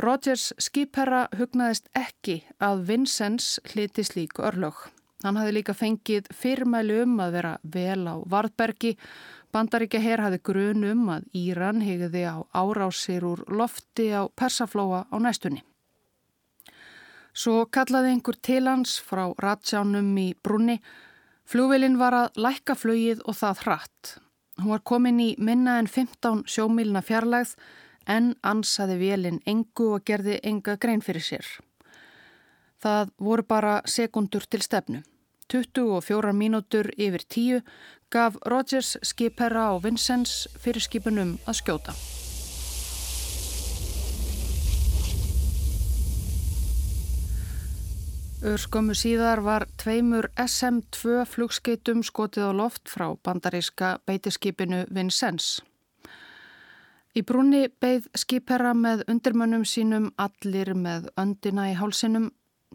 Rogers 0.00 0.52
skipherra 0.60 1.26
hugnaðist 1.36 1.90
ekki 1.96 2.40
að 2.60 2.86
Vincennes 2.88 3.58
hliti 3.72 4.04
slík 4.04 4.38
örlög. 4.40 4.88
Hann 5.20 5.36
hafði 5.36 5.52
líka 5.58 5.74
fengið 5.76 6.30
fyrrmælu 6.32 7.02
um 7.04 7.18
að 7.20 7.34
vera 7.36 7.50
vel 7.74 8.06
á 8.08 8.16
Varðbergi. 8.24 8.94
Bandaríkja 9.52 10.00
herr 10.00 10.22
hafði 10.24 10.40
grun 10.48 10.86
um 10.88 11.10
að 11.12 11.26
Íran 11.36 11.82
hegði 11.84 12.24
á 12.32 12.36
árásir 12.56 13.26
úr 13.28 13.44
lofti 13.52 14.08
á 14.16 14.24
Persaflóa 14.32 15.04
á 15.12 15.16
næstunni. 15.20 15.60
Svo 17.40 17.62
kallaði 17.72 18.10
einhver 18.12 18.36
til 18.44 18.66
hans 18.68 18.98
frá 19.00 19.22
ratsjánum 19.40 20.10
í 20.20 20.26
brunni. 20.44 20.76
Flúvilin 21.48 21.96
var 22.00 22.16
að 22.16 22.40
lækka 22.44 22.76
flögið 22.76 23.22
og 23.24 23.38
það 23.38 23.62
hratt. 23.64 24.10
Hún 24.60 24.74
var 24.74 24.82
komin 24.84 25.22
í 25.24 25.30
minna 25.38 25.78
en 25.80 25.88
15 25.88 26.44
sjómílna 26.44 27.00
fjarlægð 27.06 27.54
en 28.12 28.34
ansaði 28.44 28.98
vélinn 29.00 29.40
engu 29.48 29.88
og 29.94 30.04
gerði 30.04 30.36
enga 30.44 30.76
grein 30.76 31.00
fyrir 31.00 31.24
sér. 31.24 31.48
Það 32.82 33.14
voru 33.16 33.46
bara 33.48 33.74
sekundur 33.88 34.44
til 34.44 34.60
stefnu. 34.66 35.00
24 35.50 36.36
mínútur 36.36 36.92
yfir 36.96 37.24
tíu 37.24 37.60
gaf 38.12 38.36
Rogers 38.44 38.98
skipherra 39.02 39.70
á 39.72 39.74
Vincennes 39.80 40.44
fyrir 40.60 40.84
skipunum 40.84 41.38
að 41.48 41.62
skjóta. 41.64 41.96
Örskömmu 48.40 48.94
síðar 48.96 49.42
var 49.44 49.66
tveimur 49.76 50.30
SM-2 50.40 51.26
flugskeitum 51.28 51.98
skotið 52.00 52.46
á 52.48 52.52
loft 52.56 52.88
frá 52.88 53.10
bandaríska 53.20 53.98
beitiskipinu 54.08 54.86
Vincennes. 54.88 55.58
Í 57.12 57.20
brúni 57.20 57.66
beigð 57.68 58.08
skipherra 58.16 58.72
með 58.72 59.02
undirmönnum 59.12 59.66
sínum 59.68 60.08
allir 60.16 60.72
með 60.72 61.10
öndina 61.20 61.68
í 61.68 61.76
hálsinum 61.76 62.30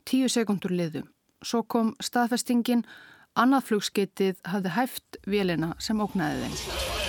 tíu 0.05 0.29
sekundur 0.29 0.75
liðu. 0.75 1.01
Svo 1.41 1.63
kom 1.65 1.95
staðfestingin, 1.97 2.85
annað 3.33 3.71
flugskeitið 3.71 4.45
hafði 4.45 4.75
hæft 4.77 5.19
vélina 5.25 5.73
sem 5.81 5.97
óknæði 5.97 6.45
þeim. 6.45 7.04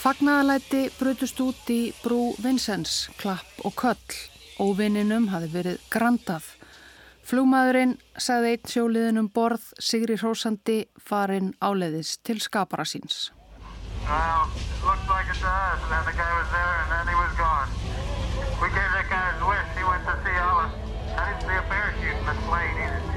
Fagnaðalæti 0.00 0.86
brutust 0.96 1.36
út 1.44 1.68
í 1.68 1.90
brú 2.00 2.30
Vincents, 2.40 3.10
klapp 3.20 3.58
og 3.68 3.74
köll. 3.76 4.14
Óvinninum 4.56 5.26
hafi 5.28 5.50
verið 5.52 5.82
grandað. 5.92 6.46
Flugmaðurinn 7.28 7.92
sagði 8.16 8.54
einn 8.54 8.70
sjóliðin 8.72 9.20
um 9.20 9.28
borð 9.28 9.66
Sigri 9.76 10.16
Hrósandi 10.16 10.78
farin 10.96 11.52
áleiðis 11.60 12.14
til 12.24 12.40
skapara 12.40 12.88
síns. 12.88 13.28
Well, 14.08 14.48
like 22.50 23.09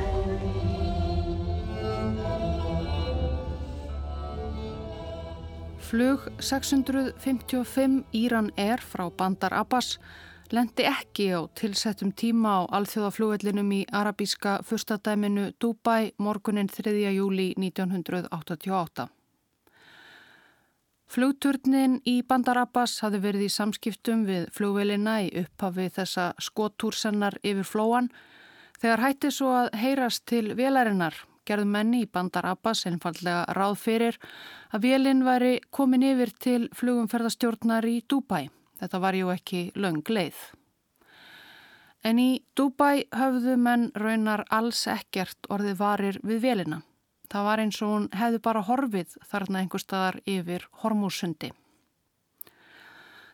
Flug 5.94 6.20
655 6.40 8.06
Íran 8.14 8.52
Air 8.58 8.82
frá 8.82 9.12
Bandar 9.18 9.54
Abbas 9.54 10.00
lendi 10.50 10.88
ekki 10.90 11.28
á 11.38 11.46
tilsettum 11.54 12.10
tíma 12.18 12.54
á 12.58 12.62
alþjóðaflúvellinum 12.78 13.70
í 13.78 13.82
arabíska 13.94 14.56
fyrstadæminu 14.66 15.52
Dubai 15.62 16.16
morgunin 16.18 16.66
3. 16.66 16.96
júli 17.14 17.54
1988. 17.62 19.06
Flugturnin 21.06 22.00
í 22.10 22.16
Bandar 22.26 22.58
Abbas 22.64 22.96
hafði 23.06 23.20
verið 23.28 23.44
í 23.46 23.52
samskiptum 23.54 24.24
við 24.26 24.48
flugvelina 24.56 25.20
í 25.22 25.30
upphafi 25.44 25.92
þessa 26.00 26.32
skotúrsennar 26.42 27.38
yfir 27.44 27.70
flóan. 27.70 28.10
Þegar 28.82 29.06
hætti 29.06 29.30
svo 29.30 29.54
að 29.60 29.70
heyrast 29.78 30.26
til 30.26 30.56
velarinnar 30.58 31.22
gerðu 31.48 31.70
menni 31.70 32.04
í 32.04 32.10
Bandar 32.10 32.48
Abbas 32.50 32.86
einfallega 32.90 33.46
ráð 33.58 33.78
fyrir 33.82 34.18
að 34.74 34.88
velin 34.88 35.24
væri 35.26 35.54
komin 35.72 36.06
yfir 36.08 36.34
til 36.40 36.68
flugumferðastjórnar 36.76 37.88
í 37.88 38.02
Dubai. 38.10 38.50
Þetta 38.80 39.00
var 39.00 39.16
jú 39.16 39.32
ekki 39.34 39.64
löng 39.76 40.04
leið. 40.10 40.40
En 42.04 42.20
í 42.20 42.44
Dubai 42.56 43.06
höfðu 43.16 43.56
menn 43.56 43.90
raunar 43.96 44.44
alls 44.52 44.86
ekkert 44.92 45.48
orðið 45.50 45.78
varir 45.80 46.20
við 46.24 46.42
velina. 46.44 46.82
Það 47.32 47.48
var 47.48 47.62
eins 47.64 47.82
og 47.82 47.92
hún 47.94 48.08
hefði 48.14 48.40
bara 48.44 48.68
horfið 48.68 49.16
þarna 49.32 49.64
einhver 49.64 49.82
staðar 49.82 50.20
yfir 50.28 50.68
Hormúsundi. 50.84 51.54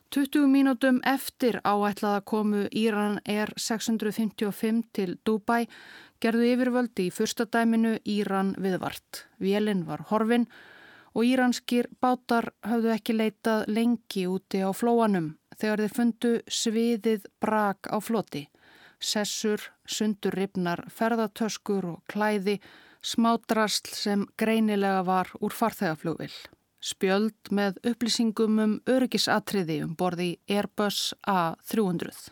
20 0.10 0.48
mínútum 0.50 0.98
eftir 1.06 1.60
áætlaða 1.62 2.22
komu 2.26 2.64
Íran 2.74 3.20
er 3.30 3.52
655 3.62 4.88
til 4.94 5.12
Dubai 5.26 5.68
gerðu 6.18 6.48
yfirvöldi 6.50 7.06
í 7.10 7.14
fyrsta 7.14 7.46
dæminu 7.46 7.92
Íran 8.10 8.56
viðvart. 8.58 9.28
Vélinn 9.38 9.86
var 9.86 10.08
horfin 10.10 10.48
og 11.14 11.30
íranskir 11.30 11.92
bátar 12.02 12.50
höfðu 12.66 12.94
ekki 12.96 13.18
leitað 13.20 13.70
lengi 13.70 14.26
úti 14.26 14.66
á 14.66 14.74
flóanum 14.74 15.36
þegar 15.60 15.86
þeir 15.86 15.98
fundu 16.02 16.36
sviðið 16.50 17.30
brak 17.38 17.94
á 17.94 17.98
floti. 18.02 18.48
Sessur, 19.00 19.62
sundurripnar, 19.86 20.88
ferðartöskur 20.90 21.86
og 21.86 22.00
klæði, 22.10 22.58
smádrasl 23.06 23.94
sem 23.94 24.26
greinilega 24.42 25.06
var 25.06 25.30
úr 25.38 25.54
farþegaflugvill. 25.54 26.34
Spjöld 26.80 27.50
með 27.52 27.82
upplýsingum 27.92 28.60
um 28.64 28.74
öryggisatriði 28.88 29.82
um 29.84 29.96
borði 30.00 30.38
Airbus 30.48 31.12
A300. 31.28 32.30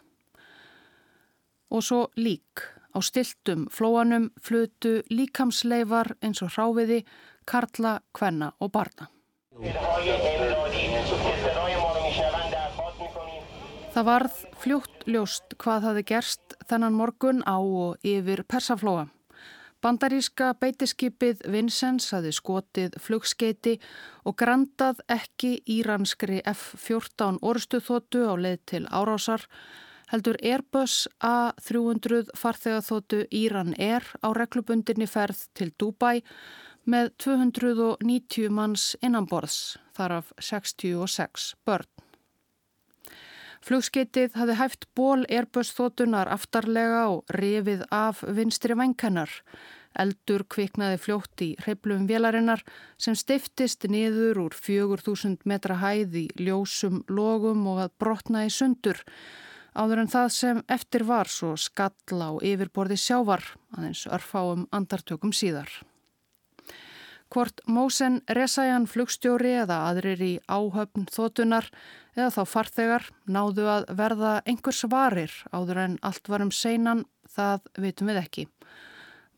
Og 1.75 1.83
svo 1.83 2.05
lík. 2.15 2.63
Á 2.95 3.03
stiltum 3.03 3.67
flóanum 3.69 4.29
flutu 4.41 5.01
líkamsleifar 5.11 6.15
eins 6.23 6.39
og 6.41 6.55
hráfiði, 6.55 7.01
karla, 7.45 7.99
kvenna 8.15 8.53
og 8.63 8.71
barna. 8.71 9.11
Það 13.91 14.07
varð 14.07 14.41
fljótt 14.63 15.05
ljóst 15.11 15.57
hvað 15.59 15.89
hafi 15.89 16.07
gerst 16.07 16.57
þennan 16.69 16.95
morgun 16.95 17.43
á 17.43 17.59
og 17.59 17.99
yfir 18.05 18.45
Persaflóa. 18.47 19.09
Bandaríska 19.81 20.53
beitiskipið 20.57 21.43
Vincennes 21.53 22.09
hafi 22.15 22.31
skotið 22.33 22.95
flugskeiti 23.01 23.75
og 24.25 24.37
grandað 24.41 25.03
ekki 25.13 25.59
íranskri 25.77 26.39
F-14 26.49 27.37
orstuþótu 27.45 28.23
á 28.25 28.33
leið 28.33 28.63
til 28.71 28.83
árásar 28.89 29.45
heldur 30.11 30.39
Airbus 30.41 31.05
A300 31.21 32.31
farþegaþótu 32.41 33.25
Íran 33.29 33.75
Air 33.77 34.07
á 34.25 34.33
reglubundinni 34.33 35.07
ferð 35.07 35.45
til 35.53 35.73
Dubai 35.77 36.23
með 36.87 37.11
290 37.19 38.49
manns 38.49 38.95
innanborðs, 39.03 39.77
þar 39.93 40.21
af 40.21 40.33
66 40.39 41.53
börn. 41.67 42.06
Flugskeitið 43.67 44.37
hafði 44.39 44.53
hæft 44.61 44.85
ból 44.95 45.25
Airbus 45.27 45.73
þótunar 45.75 46.29
aftarlega 46.31 47.01
og 47.11 47.33
rifið 47.35 47.81
af 47.91 48.21
vinstri 48.23 48.77
vænkennar. 48.79 49.33
Eldur 49.99 50.45
kviknaði 50.47 51.01
fljótt 51.03 51.43
í 51.43 51.49
hreiplum 51.65 52.05
vélarinnar 52.07 52.63
sem 53.01 53.17
stiftist 53.19 53.83
niður 53.91 54.39
úr 54.45 54.55
4000 54.55 55.43
metra 55.51 55.81
hæð 55.81 56.15
í 56.21 56.23
ljósum 56.39 57.01
logum 57.11 57.67
og 57.73 57.83
að 57.87 57.93
brotna 57.99 58.45
í 58.47 58.53
sundur 58.53 59.03
áður 59.77 60.05
en 60.05 60.13
það 60.15 60.31
sem 60.37 60.63
eftir 60.77 61.03
var 61.09 61.27
svo 61.27 61.51
skall 61.59 62.23
á 62.23 62.31
yfirborði 62.39 62.97
sjávar 63.03 63.43
aðeins 63.75 64.07
örfáum 64.07 64.63
andartökum 64.71 65.35
síðar. 65.35 65.67
Hvort 67.33 67.59
Mósen 67.67 68.21
Resajan 68.31 68.85
flugstjóri 68.87 69.51
eða 69.63 69.81
aðrir 69.89 70.21
í 70.23 70.33
áhöfn 70.47 71.07
þótunar 71.11 71.67
eða 72.15 72.29
þá 72.37 72.41
farþegar 72.53 73.07
náðu 73.27 73.65
að 73.71 73.87
verða 73.99 74.33
einhvers 74.47 74.83
varir 74.89 75.33
áður 75.51 75.81
en 75.83 75.97
allt 76.07 76.31
varum 76.31 76.53
seinan, 76.55 77.03
það 77.27 77.67
vitum 77.83 78.11
við 78.11 78.21
ekki. 78.23 78.45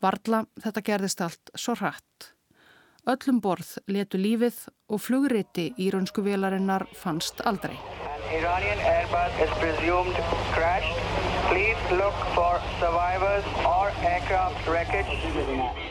Varla 0.00 0.44
þetta 0.62 0.84
gerðist 0.86 1.24
allt 1.26 1.52
svo 1.58 1.74
hratt. 1.80 2.30
Öllum 3.10 3.40
borð 3.42 3.74
letu 3.88 4.20
lífið 4.20 4.62
og 4.92 5.00
flugriti 5.02 5.70
í 5.80 5.90
raunsku 5.90 6.22
vélarinnar 6.22 6.86
fannst 6.94 7.42
aldrei. 7.48 7.74
Crashed. 14.60 15.89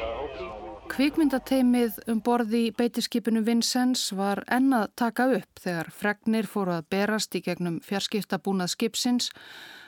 Kvikmyndateimið 1.00 2.02
um 2.12 2.18
borði 2.20 2.60
í 2.68 2.72
beitiskipinu 2.76 3.40
Vincennes 3.48 4.02
var 4.20 4.42
ennað 4.52 4.90
taka 5.00 5.30
upp 5.38 5.62
þegar 5.64 5.88
fregnir 5.96 6.50
fóru 6.52 6.74
að 6.76 6.90
berast 6.92 7.38
í 7.40 7.42
gegnum 7.46 7.78
fjarskiptabúnað 7.86 8.74
skipsins 8.74 9.30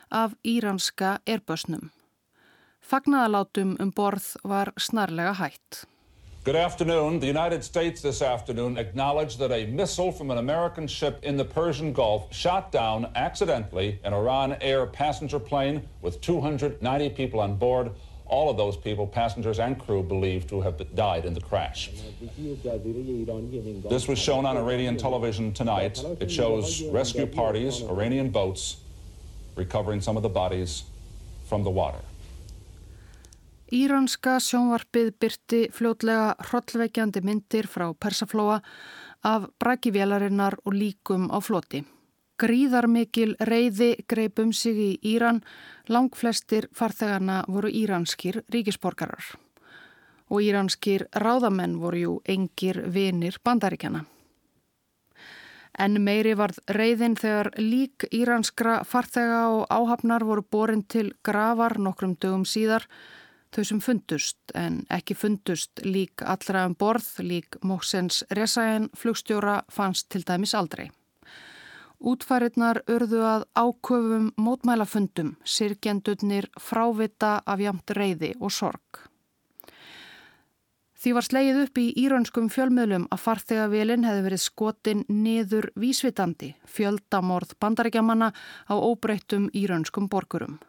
af 0.08 0.38
íranska 0.47 1.17
Airbusnum. 1.28 1.89
Fagnaðalátum 2.80 3.74
um 3.84 3.91
borð 3.91 4.38
var 4.47 4.71
snarlega 4.80 5.34
hætt. 5.41 5.84
Good 6.45 6.56
afternoon. 6.56 7.19
The 7.19 7.28
United 7.28 7.65
States 7.65 8.02
this 8.02 8.21
afternoon 8.21 8.78
acknowledged 8.78 9.38
that 9.39 9.52
a 9.52 9.65
missile 9.65 10.13
from 10.13 10.32
an 10.32 10.38
American 10.38 10.88
ship 10.88 11.19
in 11.24 11.36
the 11.36 11.43
Persian 11.45 11.91
Gulf 11.91 12.34
shot 12.34 12.71
down 12.71 13.12
accidentally 13.15 14.00
an 14.06 14.13
Iran 14.13 14.56
Air 14.62 14.86
passenger 14.86 15.39
plane 15.39 15.82
with 16.02 16.21
290 16.21 17.10
people 17.10 17.41
on 17.41 17.58
board. 17.58 17.91
All 18.32 18.50
of 18.50 18.56
those 18.56 18.78
people, 18.78 19.06
passengers 19.06 19.60
and 19.60 19.78
crew, 19.78 20.02
believed 20.02 20.48
to 20.50 20.62
have 20.62 20.76
died 20.96 21.26
in 21.26 21.34
the 21.34 21.41
crash. 21.41 21.91
This 23.89 24.08
was 24.08 24.20
shown 24.28 24.46
on 24.46 24.56
Iranian 24.56 24.96
television 24.96 25.52
tonight. 25.52 26.02
It 26.22 26.32
shows 26.32 26.82
rescue 27.00 27.28
parties, 27.28 27.82
Iranian 27.82 28.30
boats, 28.30 28.78
recovering 29.58 30.00
some 30.00 30.15
of 30.15 30.24
the 30.24 30.30
bodies 30.30 30.84
from 31.50 31.63
the 31.63 31.74
water. 31.82 32.00
Íranska 33.72 34.39
sjónvarpið 34.44 35.13
byrti 35.20 35.62
fljótlega 35.72 36.34
hrollveikjandi 36.48 37.22
myndir 37.24 37.67
frá 37.72 37.94
Persaflóa 37.96 38.58
af 39.24 39.48
brækivjalarinnar 39.60 40.58
og 40.65 40.74
líkum 40.76 41.28
á 41.32 41.39
floti. 41.39 41.84
Gríðarmikil 42.41 43.36
reyði 43.45 43.91
greipum 44.10 44.51
sig 44.54 44.77
í 44.82 44.89
Íran, 45.13 45.43
langflestir 45.89 46.67
farþegarna 46.73 47.43
voru 47.47 47.69
íranskir 47.69 48.41
ríkisborgarar. 48.49 49.21
Og 50.32 50.41
íranskir 50.41 51.06
ráðamenn 51.13 51.77
voru 51.77 52.01
jú 52.01 52.17
engir 52.25 52.82
vinir 52.89 53.38
bandaríkjana. 53.43 54.06
En 55.80 56.01
meiri 56.04 56.34
varð 56.36 56.60
reyðin 56.67 57.15
þegar 57.15 57.51
lík 57.58 58.06
íranskra 58.12 58.82
farþega 58.84 59.41
og 59.56 59.65
áhafnar 59.71 60.25
voru 60.27 60.43
borin 60.43 60.84
til 60.84 61.13
gravar 61.23 61.77
nokkrum 61.80 62.17
dögum 62.19 62.43
síðar 62.45 62.89
Þau 63.51 63.65
sem 63.67 63.80
fundust 63.84 64.54
en 64.56 64.77
ekki 64.95 65.15
fundust 65.19 65.82
lík 65.84 66.23
allra 66.23 66.63
um 66.69 66.75
borð, 66.80 67.10
lík 67.19 67.58
Móksens 67.67 68.21
Resaen 68.32 68.88
flugstjóra 68.95 69.58
fannst 69.67 70.08
til 70.08 70.23
dæmis 70.23 70.56
aldrei. 70.56 70.88
Útfæriðnar 72.01 72.81
urðu 72.89 73.21
að 73.29 73.43
áköfum 73.53 74.31
mótmælafundum, 74.41 75.35
sirkjendurnir 75.45 76.47
frávita 76.57 77.35
af 77.45 77.61
jamt 77.61 77.93
reyði 77.93 78.31
og 78.41 78.49
sorg. 78.55 79.03
Því 81.01 81.13
var 81.17 81.25
sleið 81.25 81.59
upp 81.63 81.79
í 81.81 81.85
íraunskum 81.97 82.49
fjölmiðlum 82.53 83.05
að 83.13 83.21
farþegavélinn 83.21 84.03
hefði 84.05 84.25
verið 84.25 84.41
skotin 84.41 85.05
niður 85.09 85.69
vísvitandi, 85.81 86.51
fjöldamorð 86.65 87.55
bandarækjamanna 87.61 88.31
á 88.69 88.73
óbreyttum 88.73 89.47
íraunskum 89.53 90.09
borgurum. 90.09 90.59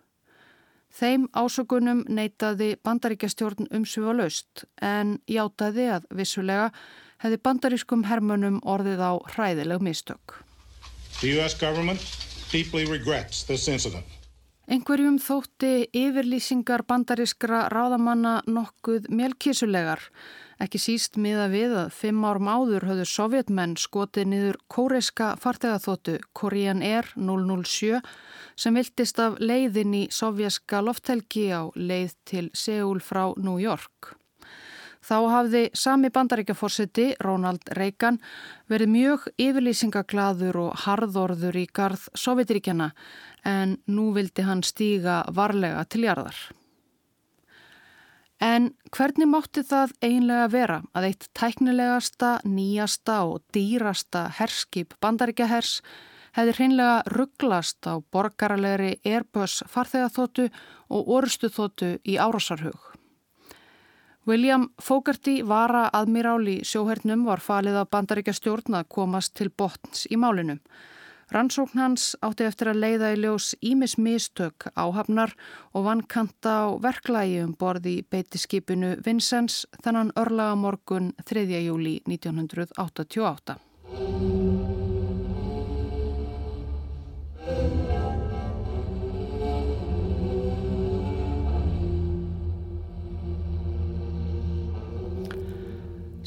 Þeim 0.93 1.31
ásökunum 1.33 2.05
neytaði 2.09 2.75
bandaríkjastjórn 2.85 3.73
umsvifa 3.73 4.17
laust 4.17 4.65
en 4.85 5.19
játaði 5.25 5.89
að 5.97 6.09
vissulega 6.13 6.71
hefði 7.25 7.41
bandarískum 7.49 8.09
hermönum 8.09 8.61
orðið 8.65 9.01
á 9.01 9.13
hræðileg 9.33 9.85
mistök. 9.85 10.43
Einhverjum 14.73 15.19
þótti 15.23 15.73
yfirlýsingar 15.95 16.83
bandarískra 16.89 17.67
ráðamanna 17.71 18.41
nokkuð 18.47 19.07
mjölkísulegar 19.11 20.03
Ekki 20.63 20.79
síst 20.79 21.17
miða 21.19 21.49
við 21.51 21.73
að 21.75 21.95
fimm 21.97 22.23
árum 22.23 22.47
áður 22.47 22.85
höfðu 22.87 23.07
sovjetmenn 23.11 23.73
skotið 23.81 24.29
niður 24.31 24.59
kóreiska 24.71 25.33
fartegaþóttu 25.43 26.21
Korean 26.39 26.85
Air 26.87 27.09
007 27.17 27.99
sem 28.55 28.79
viltist 28.79 29.19
af 29.19 29.41
leiðin 29.43 29.97
í 29.99 30.07
sovjaska 30.15 30.85
lofthelgi 30.87 31.49
á 31.51 31.67
leið 31.75 32.15
til 32.31 32.45
Seúl 32.55 33.03
frá 33.03 33.25
New 33.43 33.59
York. 33.59 34.15
Þá 35.03 35.17
hafði 35.33 35.63
sami 35.75 36.13
bandaríkjaforsiti, 36.15 37.09
Ronald 37.25 37.67
Reagan, 37.75 38.21
verið 38.71 38.93
mjög 38.93 39.29
yfirlýsingaglaður 39.43 40.59
og 40.69 40.83
harðorður 40.85 41.59
í 41.59 41.67
garð 41.75 42.07
Sovjetríkjana 42.15 42.93
en 43.43 43.79
nú 43.91 44.13
vildi 44.15 44.47
hann 44.47 44.63
stíga 44.63 45.25
varlega 45.35 45.83
til 45.91 46.05
jarðar. 46.07 46.39
En 48.43 48.73
hvernig 48.95 49.29
mátti 49.31 49.63
það 49.67 49.93
einlega 50.03 50.47
vera 50.51 50.79
að 50.99 51.09
eitt 51.11 51.29
tæknilegasta, 51.39 52.41
nýjasta 52.47 53.21
og 53.27 53.43
dýrasta 53.55 54.25
herskip 54.39 54.97
bandaríkjahers 55.03 55.77
hefði 56.35 56.57
hreinlega 56.57 56.97
rugglast 57.15 57.87
á 57.87 58.03
borgaralegri 58.03 58.97
Airbus 59.07 59.61
farþegaþótu 59.71 60.49
og 60.91 61.13
orustuþótu 61.19 61.95
í 62.03 62.19
árásarhug. 62.19 62.92
William 64.27 64.69
Fogarty 64.79 65.41
vara 65.43 65.89
aðmiráli 65.91 66.61
sjóhernum 66.63 67.25
var 67.27 67.41
falið 67.43 67.81
af 67.81 67.89
bandaríkjastjórn 67.91 68.77
að 68.79 68.91
komast 68.95 69.35
til 69.35 69.49
botns 69.51 70.05
í 70.07 70.19
málinu. 70.21 70.61
Rannsókn 71.33 71.81
hans 71.81 72.05
átti 72.23 72.47
eftir 72.47 72.71
að 72.71 72.83
leiða 72.85 73.11
í 73.15 73.19
ljós 73.23 73.49
Ímis 73.65 73.97
mistök 73.99 74.69
áhafnar 74.77 75.33
og 75.73 75.89
vannkanta 75.89 76.55
á 76.69 76.71
verklægi 76.85 77.41
um 77.43 77.57
borði 77.59 77.97
í 77.99 78.05
beitiskipinu 78.15 78.95
Vincennes 79.03 79.65
þannan 79.83 80.15
örlaga 80.15 80.55
morgun 80.61 81.11
3. 81.27 81.49
júli 81.65 81.99
1988. 82.07 83.59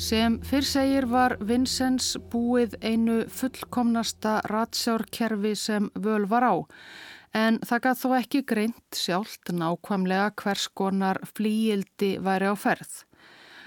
Sem 0.06 0.36
fyrr 0.46 0.66
segir 0.68 1.06
var 1.10 1.34
Vincents 1.42 2.12
búið 2.30 2.76
einu 2.86 3.24
fullkomnasta 3.32 4.36
ratsjárkerfi 4.52 5.56
sem 5.58 5.88
völ 5.98 6.28
var 6.30 6.46
á 6.46 6.54
en 7.34 7.58
það 7.66 7.82
gaf 7.88 8.04
þó 8.04 8.14
ekki 8.20 8.44
greint 8.52 9.00
sjálft 9.00 9.50
nákvæmlega 9.50 10.28
hvers 10.44 10.68
konar 10.78 11.22
flíildi 11.32 12.12
væri 12.22 12.54
á 12.54 12.56
ferð. 12.56 13.02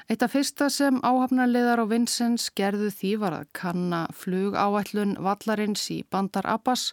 Eitt 0.07 0.23
af 0.23 0.37
fyrsta 0.37 0.71
sem 0.71 1.03
áhafnarleðar 1.03 1.83
á 1.83 1.91
Vincents 1.91 2.49
gerðu 2.55 2.93
því 2.95 3.13
var 3.25 3.41
að 3.41 3.53
kanna 3.59 4.07
flug 4.15 4.55
áætlun 4.55 5.19
vallarins 5.19 5.91
í 5.91 6.05
Bandar 6.07 6.47
Abbas 6.47 6.93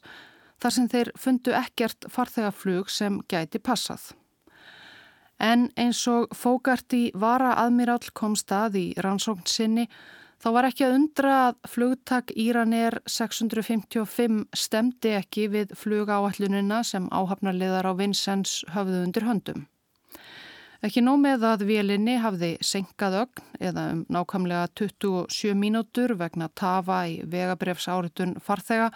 þar 0.57 0.79
sem 0.79 0.89
þeir 0.89 1.13
fundu 1.21 1.53
ekkert 1.53 2.09
farþegaflug 2.09 2.89
sem 2.89 3.21
gæti 3.29 3.61
passað. 3.61 4.15
En 5.39 5.69
eins 5.75 6.05
og 6.07 6.31
Fógarti 6.35 7.09
vara 7.13 7.55
aðmiráll 7.65 8.13
kom 8.13 8.37
stað 8.39 8.77
í 8.79 8.85
rannsókn 9.01 9.49
sinni 9.49 9.89
Þá 10.45 10.49
var 10.53 10.67
ekki 10.67 10.83
að 10.85 10.95
undra 10.99 11.35
að 11.47 11.55
flugtak 11.73 12.31
Íranir 12.37 12.99
655 13.09 14.43
stemdi 14.53 15.15
ekki 15.17 15.47
við 15.49 15.71
flugáallunina 15.79 16.83
sem 16.85 17.07
áhafnarliðar 17.09 17.87
á 17.89 17.93
Vincents 17.97 18.59
höfðu 18.75 18.99
undir 19.07 19.25
höndum. 19.25 19.63
Ekki 20.85 21.01
nómið 21.01 21.47
að 21.49 21.63
vélinni 21.65 22.19
hafði 22.21 22.51
senkað 22.61 23.17
ögn 23.23 23.45
eða 23.71 23.87
um 23.95 24.03
nákvæmlega 24.11 24.67
27 24.77 25.55
mínútur 25.57 26.13
vegna 26.19 26.51
tafa 26.53 26.99
í 27.09 27.21
vegabrefs 27.25 27.87
áritun 27.89 28.35
farþega 28.37 28.91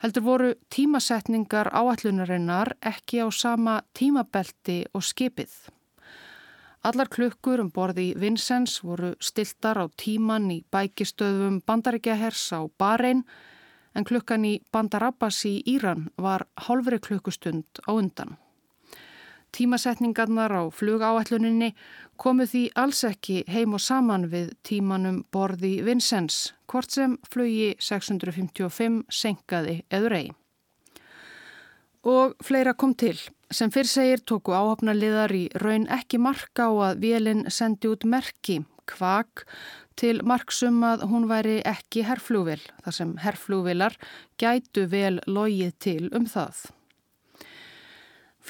heldur 0.00 0.24
voru 0.24 0.54
tímasetningar 0.72 1.68
áallunarinnar 1.76 2.72
ekki 2.80 3.20
á 3.20 3.28
sama 3.28 3.80
tímabelti 3.92 4.84
og 4.94 5.04
skipið. 5.04 5.52
Allar 6.80 7.10
klukkur 7.12 7.60
um 7.60 7.68
borði 7.68 8.14
Vincents 8.16 8.78
voru 8.80 9.12
stiltar 9.20 9.76
á 9.76 9.84
tíman 10.00 10.48
í 10.48 10.62
bækistöðum 10.72 11.60
bandaríkjahers 11.68 12.46
á 12.56 12.60
Bahrein 12.80 13.26
en 13.94 14.06
klukkan 14.08 14.46
í 14.48 14.54
Bandar 14.72 15.04
Abbas 15.10 15.44
í 15.44 15.60
Íran 15.68 16.08
var 16.16 16.46
hálfri 16.56 16.98
klukkustund 16.98 17.84
á 17.84 17.92
undan. 17.92 18.38
Tímasetningarnar 19.52 20.52
á 20.54 20.62
flugáalluninni 20.70 21.72
komu 22.20 22.46
því 22.46 22.62
alls 22.78 23.02
ekki 23.08 23.42
heim 23.50 23.74
og 23.74 23.82
saman 23.82 24.28
við 24.30 24.52
tímanum 24.66 25.24
borði 25.32 25.80
Vincents, 25.86 26.52
hvort 26.70 26.92
sem 26.94 27.16
flugi 27.32 27.74
655 27.82 29.02
senkaði 29.10 29.80
eður 29.90 30.16
eigi. 30.20 30.32
Og 32.06 32.36
fleira 32.40 32.72
kom 32.72 32.94
til. 32.96 33.18
Sem 33.52 33.72
fyrr 33.74 33.88
segir 33.90 34.22
tóku 34.24 34.54
áhafnaliðar 34.56 35.34
í 35.36 35.44
raun 35.60 35.88
ekki 35.90 36.20
marka 36.22 36.70
á 36.70 36.72
að 36.90 37.02
vélinn 37.02 37.42
sendi 37.52 37.90
út 37.90 38.06
merki, 38.08 38.60
kvak, 38.88 39.44
til 40.00 40.22
marksum 40.24 40.80
að 40.86 41.04
hún 41.10 41.26
væri 41.28 41.58
ekki 41.68 42.06
herrflúvil, 42.08 42.60
þar 42.84 42.96
sem 42.96 43.16
herrflúvilar 43.20 43.98
gætu 44.40 44.86
vel 44.88 45.18
logið 45.26 45.74
til 45.82 46.04
um 46.16 46.24
það. 46.30 46.70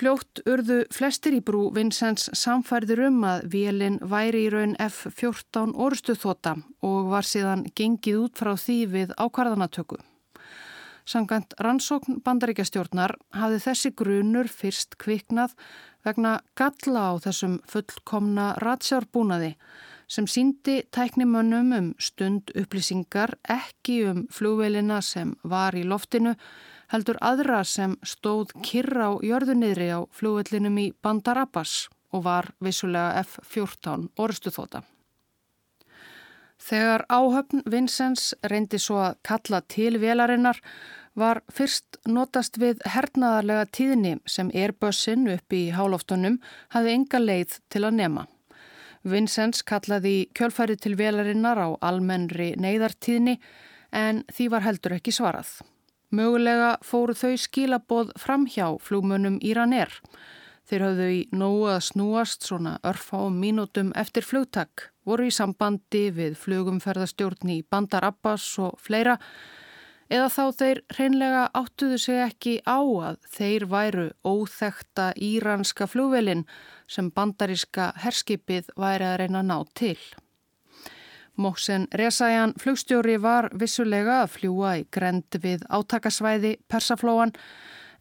Fljótt 0.00 0.40
urðu 0.48 0.86
flestir 0.88 1.34
í 1.36 1.42
brú 1.44 1.66
Vincents 1.76 2.30
samfærður 2.40 3.02
um 3.10 3.18
að 3.28 3.42
vélinn 3.52 3.98
væri 4.08 4.46
í 4.46 4.52
raun 4.54 4.70
F-14 4.80 5.74
orustu 5.76 6.14
þóta 6.16 6.54
og 6.80 7.10
var 7.10 7.28
síðan 7.28 7.66
gengið 7.76 8.22
út 8.22 8.40
frá 8.40 8.54
því 8.56 8.76
við 8.94 9.12
ákvarðanatöku. 9.20 9.98
Sangant 11.04 11.52
rannsókn 11.60 12.22
bandaríkjastjórnar 12.24 13.12
hafði 13.36 13.60
þessi 13.66 13.92
grunur 14.00 14.48
fyrst 14.48 14.96
kviknað 15.04 15.52
vegna 16.08 16.38
galla 16.56 17.04
á 17.12 17.12
þessum 17.26 17.60
fullkomna 17.68 18.54
ratsjárbúnaði 18.64 19.52
sem 20.08 20.24
síndi 20.24 20.80
tæknimönnum 20.96 21.76
um 21.76 21.94
stund 22.00 22.56
upplýsingar 22.56 23.36
ekki 23.52 24.00
um 24.08 24.24
flúveilina 24.32 25.04
sem 25.04 25.36
var 25.44 25.76
í 25.76 25.84
loftinu 25.84 26.38
heldur 26.90 27.18
aðra 27.22 27.62
sem 27.64 27.96
stóð 28.02 28.54
kyrra 28.66 29.10
á 29.10 29.22
jörðunniðri 29.22 29.90
á 29.94 30.00
flúveilinum 30.10 30.78
í 30.82 30.86
Bandar 31.02 31.38
Abbas 31.38 31.88
og 32.10 32.24
var 32.26 32.50
vissulega 32.58 33.22
F-14 33.22 34.08
orustu 34.18 34.50
þóta. 34.50 34.82
Þegar 36.60 37.06
áhöfn 37.08 37.62
Vincents 37.72 38.34
reyndi 38.44 38.78
svo 38.78 38.98
að 39.00 39.20
kalla 39.24 39.62
til 39.64 39.94
velarinnar 40.02 40.58
var 41.18 41.40
fyrst 41.52 41.96
notast 42.06 42.58
við 42.60 42.82
hernaðarlega 42.86 43.70
tíðni 43.72 44.18
sem 44.28 44.50
Airbussin 44.54 45.24
upp 45.32 45.56
í 45.56 45.70
hálóftunum 45.74 46.38
hafði 46.74 46.94
enga 46.98 47.22
leið 47.22 47.56
til 47.72 47.84
að 47.86 47.96
nema. 48.02 48.26
Vincents 49.02 49.64
kallaði 49.64 50.28
kjölfæri 50.36 50.76
til 50.76 50.98
velarinnar 51.00 51.56
á 51.56 51.68
almennri 51.80 52.52
neyðartíðni 52.60 53.38
en 53.96 54.24
því 54.28 54.50
var 54.52 54.66
heldur 54.66 54.98
ekki 54.98 55.14
svarað. 55.16 55.60
Mögulega 56.10 56.74
fóru 56.82 57.14
þau 57.14 57.36
skilaboð 57.38 58.08
fram 58.18 58.48
hjá 58.50 58.66
flúmunum 58.82 59.36
Íraner. 59.46 59.92
Þeir 60.66 60.82
hafðu 60.86 61.06
í 61.14 61.20
nógu 61.30 61.68
að 61.70 61.84
snúast 61.86 62.46
svona 62.46 62.72
örfa 62.86 63.20
og 63.28 63.34
mínútum 63.34 63.92
eftir 63.98 64.26
flugtak, 64.26 64.88
voru 65.06 65.28
í 65.30 65.34
sambandi 65.34 66.08
við 66.14 66.34
flugumferðastjórn 66.42 67.52
í 67.54 67.60
Bandar 67.62 68.08
Abbas 68.08 68.46
og 68.58 68.74
fleira 68.82 69.16
eða 70.10 70.26
þá 70.34 70.42
þeir 70.58 70.80
hreinlega 70.96 71.44
áttuðu 71.60 71.98
sig 72.02 72.18
ekki 72.24 72.56
á 72.66 72.82
að 72.82 73.20
þeir 73.30 73.66
væru 73.70 74.08
óþekta 74.26 75.12
íranska 75.14 75.86
flúvelin 75.90 76.42
sem 76.90 77.12
bandaríska 77.14 77.92
herskipið 78.02 78.74
væri 78.74 79.06
að 79.12 79.16
reyna 79.22 79.44
ná 79.46 79.60
til. 79.78 79.98
Móksen 81.40 81.86
Resajan 81.94 82.52
flugstjóri 82.60 83.16
var 83.16 83.48
vissulega 83.56 84.20
að 84.24 84.32
fljúa 84.34 84.72
í 84.80 84.86
grend 84.92 85.38
við 85.40 85.62
átakasvæði 85.72 86.58
Persaflóan 86.68 87.32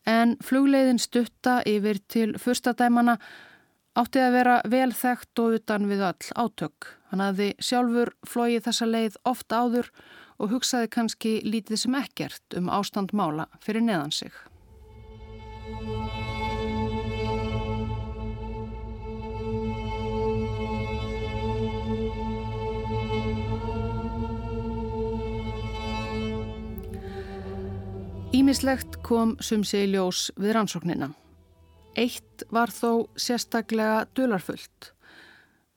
en 0.10 0.36
flugleiðin 0.44 1.00
stutta 1.00 1.60
yfir 1.70 2.02
til 2.12 2.34
fyrstadæmana 2.42 3.16
átti 4.00 4.20
að 4.24 4.36
vera 4.36 4.60
vel 4.68 4.92
þekkt 4.92 5.44
og 5.44 5.58
utan 5.60 5.88
við 5.88 6.04
all 6.10 6.30
átök. 6.36 6.92
Hann 7.12 7.24
hafði 7.24 7.50
sjálfur 7.64 8.14
flóið 8.28 8.68
þessa 8.68 8.92
leið 8.92 9.20
oft 9.32 9.56
áður 9.56 9.92
og 10.40 10.54
hugsaði 10.54 10.92
kannski 10.96 11.36
lítið 11.48 11.86
sem 11.86 12.00
ekkert 12.00 12.60
um 12.60 12.72
ástand 12.72 13.16
mála 13.16 13.48
fyrir 13.64 13.88
neðan 13.88 14.12
sig. 14.12 14.36
Ímislegt 28.50 28.96
kom 29.06 29.36
sumsi 29.46 29.84
í 29.84 29.90
ljós 29.92 30.32
við 30.34 30.56
rannsóknina. 30.56 31.12
Eitt 31.94 32.42
var 32.50 32.72
þó 32.74 33.06
sérstaklega 33.14 34.08
dularfullt. 34.18 34.88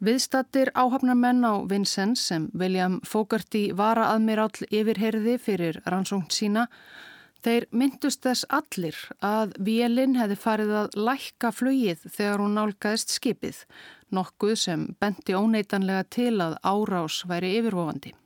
Viðstattir 0.00 0.70
áhafnarmenn 0.72 1.44
á 1.44 1.61
Vincennes 1.68 2.22
sem 2.30 2.46
William 2.56 2.94
Fogarty 3.04 3.74
varaadmiráll 3.76 4.64
yfirherði 4.70 5.35
fyrir 5.37 5.82
rannsókn 5.85 6.32
sína, 6.32 6.64
þeir 7.44 7.68
myndust 7.76 8.24
þess 8.24 8.48
allir 8.48 8.96
að 9.20 9.52
Vélinn 9.61 10.16
hefði 10.16 10.40
farið 10.46 10.74
að 10.87 10.98
lækka 11.11 11.52
flugið 11.52 12.08
þegar 12.08 12.46
hún 12.46 12.56
nálgæðist 12.56 13.12
skipið, 13.18 13.61
nokkuð 14.16 14.56
sem 14.64 14.88
benti 14.96 15.37
óneitanlega 15.37 16.08
til 16.08 16.38
að 16.40 16.56
árás 16.64 17.20
væri 17.28 17.52
yfirvofandi. 17.61 18.16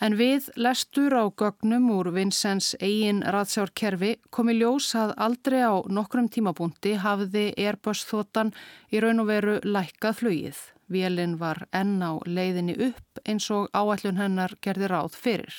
En 0.00 0.14
við 0.16 0.46
lestur 0.56 1.12
á 1.12 1.28
gögnum 1.28 1.90
úr 1.92 2.08
Vincents 2.14 2.72
eigin 2.80 3.18
raðsjárkerfi 3.34 4.14
komi 4.32 4.54
ljós 4.56 4.94
að 4.96 5.12
aldrei 5.26 5.60
á 5.60 5.76
nokkrum 5.92 6.30
tímabúndi 6.32 6.94
hafði 7.02 7.50
Airbus 7.52 8.06
þotan 8.08 8.54
í 8.88 9.02
raun 9.04 9.20
og 9.20 9.28
veru 9.28 9.58
lækkað 9.60 10.16
flugið. 10.22 10.62
Vélinn 10.88 11.36
var 11.42 11.66
enn 11.76 12.00
á 12.00 12.16
leiðinni 12.24 12.78
upp 12.88 13.20
eins 13.28 13.50
og 13.52 13.68
áallun 13.76 14.16
hennar 14.22 14.56
gerði 14.64 14.88
ráð 14.88 15.20
fyrir. 15.20 15.52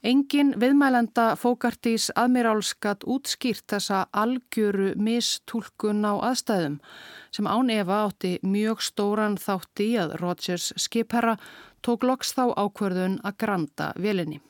Engin 0.00 0.54
viðmælenda 0.56 1.34
fókartís 1.36 2.06
aðmirálskat 2.16 3.02
útskýrt 3.04 3.66
þessa 3.68 4.06
algjöru 4.16 4.94
mistúlkun 4.96 6.00
á 6.08 6.16
aðstæðum 6.30 6.78
sem 7.36 7.44
án 7.44 7.68
Eva 7.68 7.98
átti 8.06 8.38
mjög 8.40 8.80
stóran 8.80 9.36
þátti 9.36 9.90
í 9.92 9.98
að 10.00 10.14
Rodgers 10.22 10.70
skipherra 10.80 11.34
tók 11.84 12.06
loks 12.08 12.32
þá 12.32 12.46
ákverðun 12.56 13.18
að 13.20 13.36
granda 13.44 13.90
velinni. 14.00 14.40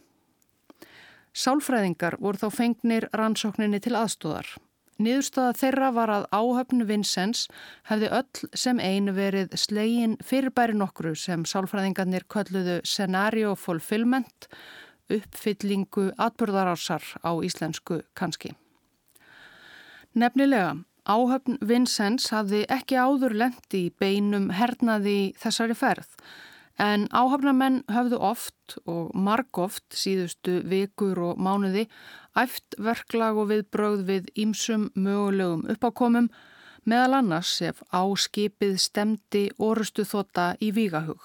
Sálfræðingar 1.34 2.20
voru 2.22 2.38
þá 2.38 2.48
fengnir 2.54 3.08
rannsókninni 3.10 3.80
til 3.82 3.96
aðstóðar. 3.98 4.46
Niðurstaða 5.02 5.56
þeirra 5.56 5.88
var 5.96 6.12
að 6.14 6.28
áhöfnu 6.30 6.86
Vincents 6.86 7.46
hefði 7.88 8.10
öll 8.20 8.50
sem 8.54 8.78
einu 8.78 9.14
verið 9.16 9.54
slegin 9.58 10.14
fyrirbæri 10.22 10.76
nokkru 10.78 11.16
sem 11.16 11.42
sálfræðingarnir 11.42 12.26
kölluðu 12.30 12.78
scenario 12.84 13.56
fulfillment, 13.56 14.46
uppfyllingu 15.16 16.10
atbyrðarársar 16.18 17.04
á 17.22 17.30
íslensku 17.44 18.02
kannski. 18.14 18.54
Nefnilega, 20.14 20.76
áhöfn 21.06 21.58
Vincents 21.62 22.30
hafði 22.34 22.64
ekki 22.68 22.98
áður 22.98 23.36
lendi 23.44 23.86
í 23.86 23.92
beinum 23.98 24.50
hernaði 24.54 25.34
þessari 25.38 25.76
ferð 25.78 26.16
En 26.80 27.02
áhafnamenn 27.12 27.82
höfðu 27.92 28.16
oft 28.24 28.78
og 28.88 29.10
margóft 29.12 29.84
síðustu 29.92 30.60
vikur 30.64 31.18
og 31.26 31.42
mánuði 31.42 31.82
æft 32.40 32.78
verklag 32.80 33.36
og 33.36 33.50
viðbröð 33.50 34.06
við 34.08 34.30
ímsum 34.46 34.86
mögulegum 34.94 35.66
uppákomum 35.74 36.30
meðal 36.88 37.18
annars 37.18 37.52
ef 37.68 37.82
áskipið 37.92 38.78
stemdi 38.80 39.44
orustu 39.58 40.06
þóta 40.08 40.54
í 40.56 40.70
vígahug. 40.72 41.20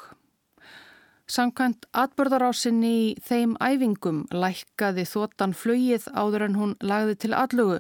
Sankant 1.26 1.88
atbörðarásinni 1.98 2.90
í 2.96 3.06
þeim 3.26 3.56
æfingum 3.58 4.26
lækkaði 4.30 5.08
þótan 5.10 5.56
flögið 5.58 6.06
áður 6.14 6.46
en 6.46 6.58
hún 6.60 6.76
lagði 6.86 7.16
til 7.24 7.32
allugu 7.34 7.80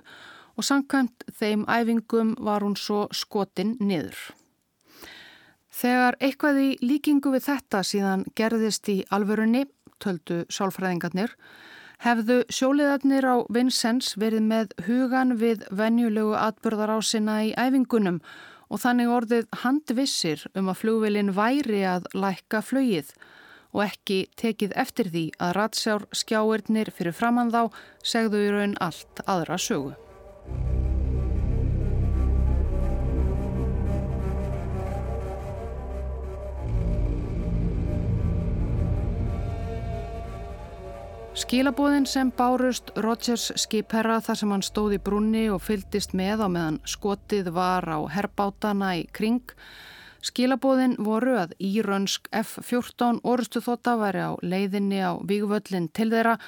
og 0.55 0.65
sankant 0.65 1.25
þeim 1.29 1.67
æfingum 1.69 2.33
var 2.41 2.65
hún 2.65 2.73
svo 2.79 3.05
skotin 3.13 3.75
niður. 3.77 4.17
Þegar 5.69 6.17
eitthvað 6.23 6.61
í 6.63 6.69
líkingu 6.81 7.35
við 7.35 7.45
þetta 7.51 7.83
síðan 7.85 8.25
gerðist 8.39 8.89
í 8.89 8.97
alvörunni, 9.13 9.65
töldu 10.01 10.41
sálfræðingarnir, 10.49 11.35
hefðu 12.01 12.41
sjóliðarnir 12.49 13.27
á 13.29 13.35
Vincennes 13.53 14.15
verið 14.17 14.47
með 14.49 14.73
hugan 14.87 15.35
við 15.37 15.67
venjulegu 15.69 16.33
sinna 17.03 17.43
í 17.43 17.53
æfingunum 17.53 18.21
og 18.69 18.81
þannig 18.81 19.11
orðið 19.11 19.47
handvissir 19.61 20.47
um 20.55 20.69
að 20.71 20.79
flugvelin 20.81 21.33
væri 21.35 21.83
að 21.85 22.07
lækka 22.15 22.61
flögið 22.65 23.13
og 23.75 23.83
ekki 23.89 24.21
tekið 24.39 24.73
eftir 24.79 25.11
því 25.11 25.25
að 25.43 25.53
ratsjár 25.59 26.07
skjáirnir 26.15 26.93
fyrir 26.95 27.15
framann 27.15 27.51
þá 27.51 27.67
segðu 27.99 28.45
í 28.47 28.49
raun 28.55 28.79
allt 28.79 29.23
aðra 29.27 29.59
sögu. 29.59 29.93
Skilabóðin 41.35 42.05
sem 42.07 42.29
bárust 42.31 42.93
Rodgers 43.03 43.49
skipherra 43.59 44.21
þar 44.23 44.37
sem 44.39 44.51
hann 44.55 44.63
stóð 44.63 44.93
í 44.95 44.99
brunni 45.03 45.41
og 45.51 45.59
fyldist 45.65 46.15
með 46.15 46.41
á 46.41 46.49
meðan 46.49 46.77
skotið 46.87 47.49
var 47.57 47.83
á 47.91 47.99
herbátana 48.07 48.93
í 48.95 49.03
kring. 49.11 49.43
Skilabóðin 50.25 50.95
voru 51.05 51.35
að 51.37 51.51
írönsk 51.61 52.31
F-14 52.33 53.19
orustu 53.21 53.61
þóta 53.61 53.93
væri 53.99 54.23
á 54.25 54.31
leiðinni 54.41 55.03
á 55.05 55.13
vígvöllin 55.21 55.91
til 55.93 56.09
þeirra 56.13 56.39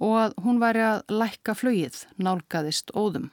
og 0.00 0.14
að 0.22 0.38
hún 0.44 0.62
væri 0.62 0.84
að 0.86 1.02
lækka 1.12 1.56
flögið, 1.58 1.98
nálgæðist 2.16 2.94
óðum. 2.96 3.28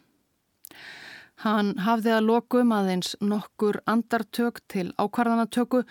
Hann 1.44 1.74
hafði 1.86 2.14
að 2.18 2.28
lokum 2.28 2.76
aðeins 2.76 3.16
nokkur 3.24 3.80
andartök 3.88 4.62
til 4.72 4.92
ákvarðanatöku 5.00 5.84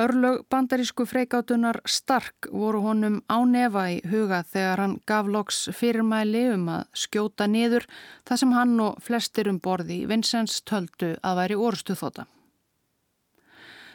Örlög 0.00 0.46
bandarísku 0.48 1.04
freikátunar 1.04 1.82
Stark 1.84 2.48
voru 2.50 2.80
honum 2.80 3.18
á 3.28 3.44
nefa 3.44 3.82
í 3.92 3.98
huga 4.08 4.40
þegar 4.48 4.80
hann 4.80 4.94
gaf 5.06 5.28
loks 5.28 5.58
fyrirmæli 5.76 6.46
um 6.54 6.70
að 6.72 6.86
skjóta 6.96 7.46
niður 7.46 7.84
það 8.24 8.40
sem 8.40 8.54
hann 8.56 8.72
og 8.80 9.02
flestir 9.04 9.52
um 9.52 9.60
borði 9.60 10.06
Vincents 10.08 10.62
töldu 10.64 11.12
að 11.20 11.42
væri 11.42 11.60
orustu 11.68 11.98
þóta. 12.00 12.24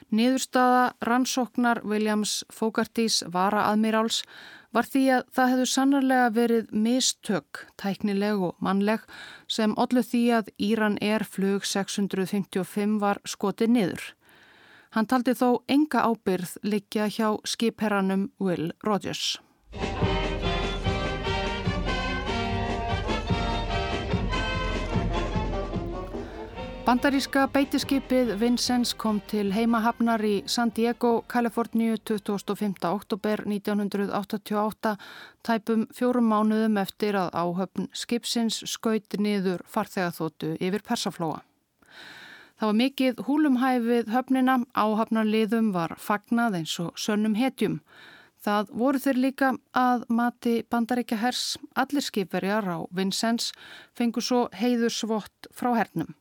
Niðurstaða 0.07 0.93
rannsóknar 1.03 1.81
Williams 1.83 2.45
Fogartís 2.53 3.23
vara 3.27 3.65
aðmiráls 3.73 4.21
var 4.71 4.87
því 4.87 5.03
að 5.17 5.23
það 5.35 5.51
hefðu 5.51 5.65
sannarlega 5.71 6.27
verið 6.35 6.69
mistök, 6.71 7.63
tæknileg 7.81 8.43
og 8.47 8.55
mannleg 8.63 9.03
sem 9.51 9.75
ollu 9.75 10.03
því 10.03 10.23
að 10.39 10.51
Íran 10.69 10.99
Air 11.03 11.27
flug 11.27 11.67
655 11.67 12.99
var 13.03 13.19
skotið 13.27 13.73
niður. 13.75 14.05
Hann 14.95 15.09
taldi 15.11 15.35
þó 15.35 15.63
enga 15.67 16.05
ábyrð 16.07 16.55
liggja 16.63 17.09
hjá 17.11 17.35
skipherranum 17.43 18.29
Will 18.39 18.71
Rogers. 18.87 19.35
Bandaríska 26.87 27.41
beitiskipið 27.51 28.29
Vincennes 28.39 28.93
kom 28.95 29.17
til 29.27 29.49
heimahafnar 29.51 30.21
í 30.23 30.37
San 30.47 30.69
Diego, 30.71 31.25
Kaliforníu 31.27 31.97
25. 31.99 32.77
oktober 32.87 33.43
1988 33.43 34.93
tæpum 35.43 35.83
fjórum 35.97 36.31
mánuðum 36.31 36.79
eftir 36.79 37.17
að 37.19 37.35
áhöfn 37.35 37.89
skipsins 37.91 38.61
skaut 38.71 39.19
niður 39.19 39.65
farþegaþótu 39.67 40.53
yfir 40.63 40.87
Persaflóa. 40.87 41.43
Það 42.55 42.71
var 42.71 42.79
mikið 42.85 43.21
húlumhæfið 43.27 44.15
höfnina, 44.15 44.57
áhafnarliðum 44.71 45.73
var 45.75 45.97
fagnað 45.99 46.61
eins 46.61 46.79
og 46.79 46.95
sönnum 46.95 47.35
hetjum. 47.35 47.81
Það 48.39 48.71
voru 48.71 49.03
þeir 49.03 49.23
líka 49.27 49.53
að 49.75 50.07
mati 50.07 50.61
bandaríkja 50.71 51.19
hers, 51.19 51.45
allir 51.75 52.07
skipverjar 52.07 52.63
á 52.63 52.87
Vincennes 52.95 53.51
fengu 53.91 54.23
svo 54.23 54.45
heiður 54.55 55.01
svott 55.03 55.51
frá 55.51 55.75
hernum. 55.75 56.15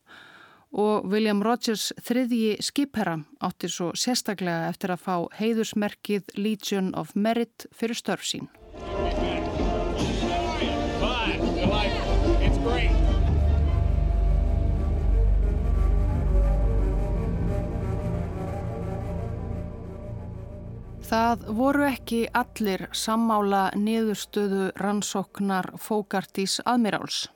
Og 0.71 1.05
William 1.07 1.39
Rogers 1.43 1.93
þriðji 2.03 2.57
skipherra 2.61 3.21
átti 3.39 3.69
svo 3.71 3.93
sérstaklega 3.95 4.67
eftir 4.67 4.91
að 4.93 5.03
fá 5.05 5.15
heiðursmerkið 5.39 6.33
Legion 6.35 6.91
of 6.95 7.15
Merit 7.15 7.69
fyrir 7.71 7.95
störf 7.97 8.27
sín. 8.27 8.49
Það 21.07 21.43
voru 21.55 21.85
ekki 21.87 22.25
allir 22.35 22.81
sammála 22.91 23.69
niðurstöðu 23.79 24.73
rannsóknar 24.75 25.71
Fókartís 25.79 26.59
aðmiráls. 26.67 27.29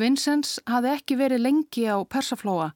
Vincents 0.00 0.54
hafði 0.70 0.92
ekki 0.96 1.16
verið 1.20 1.42
lengi 1.44 1.82
á 1.84 2.00
Persaflóa 2.08 2.70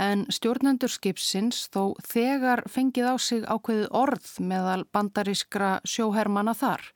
en 0.00 0.22
stjórnendur 0.32 0.92
skipsins 0.92 1.66
þó 1.74 1.92
þegar 2.08 2.62
fengið 2.72 3.10
á 3.12 3.14
sig 3.20 3.42
ákveðið 3.44 3.90
orð 4.00 4.30
meðal 4.40 4.84
bandarískra 4.94 5.72
sjóhermana 5.84 6.54
þar 6.56 6.86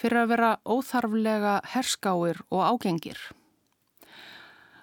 fyrir 0.00 0.22
að 0.22 0.32
vera 0.32 0.54
óþarflega 0.64 1.58
herskáir 1.74 2.40
og 2.48 2.62
ágengir. 2.64 3.20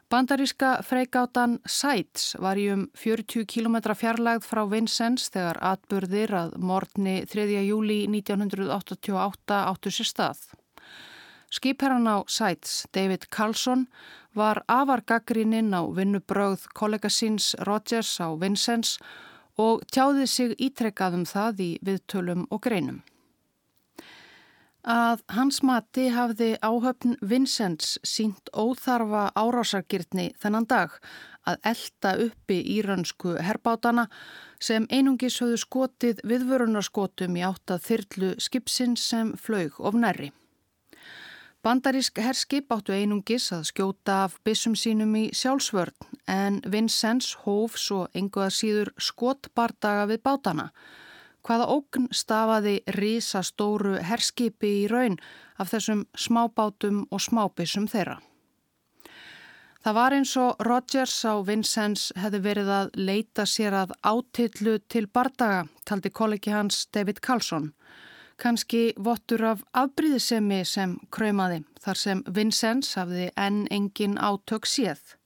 Bandaríska 0.07 0.69
freigátan 0.87 1.57
Sæts 1.65 2.35
var 2.39 2.61
í 2.61 2.69
um 2.71 2.85
40 2.95 3.43
km 3.49 3.79
fjarlægð 3.97 4.45
frá 4.47 4.61
Vincennes 4.69 5.27
þegar 5.33 5.59
atburðir 5.73 6.35
að 6.43 6.55
morgni 6.61 7.17
3. 7.27 7.49
júli 7.65 8.03
1988 8.05 9.59
áttu 9.73 9.91
sér 9.91 10.11
stað. 10.13 10.45
Skipherran 11.51 12.07
á 12.07 12.27
Sæts, 12.27 12.87
David 12.93 13.29
Carlson, 13.31 13.87
var 14.35 14.63
afargagrininn 14.67 15.73
á 15.73 15.81
vinnubröð 15.87 16.67
kollega 16.73 17.09
síns 17.09 17.55
Rogers 17.67 18.19
á 18.19 18.33
Vincennes 18.35 18.97
og 19.57 19.85
tjáði 19.91 20.27
sig 20.27 20.55
ítrekkaðum 20.59 21.25
það 21.25 21.61
í 21.67 21.71
viðtölum 21.81 22.47
og 22.51 22.61
greinum 22.61 23.03
að 24.87 25.21
hans 25.35 25.59
mati 25.67 26.07
hafði 26.15 26.53
áhöfn 26.63 27.17
Vincents 27.19 27.97
sínt 28.07 28.47
óþarfa 28.55 29.25
árásargirtni 29.35 30.29
þennan 30.39 30.67
dag 30.71 30.95
að 31.47 31.59
elda 31.71 32.13
uppi 32.27 32.61
írönsku 32.77 33.35
herbátana 33.43 34.07
sem 34.63 34.87
einungis 34.89 35.41
höfðu 35.43 35.59
skotið 35.63 36.23
viðvörunarskotum 36.31 37.35
í 37.35 37.43
áttað 37.43 37.83
þyrlu 37.89 38.33
skipsinn 38.39 38.95
sem 38.95 39.35
flög 39.35 39.75
of 39.79 39.95
nærri. 39.99 40.31
Bandarísk 41.65 42.19
herskip 42.21 42.71
áttu 42.71 42.93
einungis 42.93 43.49
að 43.55 43.65
skjóta 43.71 44.21
af 44.27 44.37
bissum 44.45 44.75
sínum 44.77 45.15
í 45.17 45.25
sjálfsvörn 45.35 46.13
en 46.29 46.61
Vincents 46.65 47.33
hóf 47.43 47.79
svo 47.81 48.05
enguða 48.13 48.51
síður 48.53 48.93
skotbardaga 49.01 50.05
við 50.11 50.21
bátana 50.27 50.69
hvaða 51.47 51.67
ógn 51.71 52.07
stafaði 52.11 52.77
risastóru 52.97 53.97
herskipi 54.03 54.71
í 54.83 54.87
raun 54.91 55.17
af 55.57 55.71
þessum 55.71 56.03
smábátum 56.17 57.05
og 57.09 57.23
smábissum 57.23 57.87
þeirra. 57.87 58.17
Það 59.83 59.95
var 59.95 60.15
eins 60.17 60.33
og 60.41 60.63
Rogers 60.67 61.15
á 61.23 61.39
Vincennes 61.47 62.09
hefði 62.19 62.41
verið 62.43 62.71
að 62.75 62.89
leita 62.99 63.45
sér 63.47 63.77
að 63.85 63.93
átillu 64.03 64.75
til 64.91 65.05
bardaga, 65.07 65.63
taldi 65.87 66.11
kollegi 66.11 66.51
hans 66.51 66.85
David 66.91 67.21
Carlson. 67.23 67.71
Kanski 68.37 68.93
vottur 69.01 69.43
af 69.43 69.63
afbríðisemi 69.73 70.63
sem 70.65 70.97
kröymaði 71.11 71.63
þar 71.81 72.01
sem 72.01 72.25
Vincennes 72.29 72.93
hafði 72.99 73.31
enn 73.33 73.63
engin 73.73 74.19
átök 74.21 74.69
séð 74.69 75.17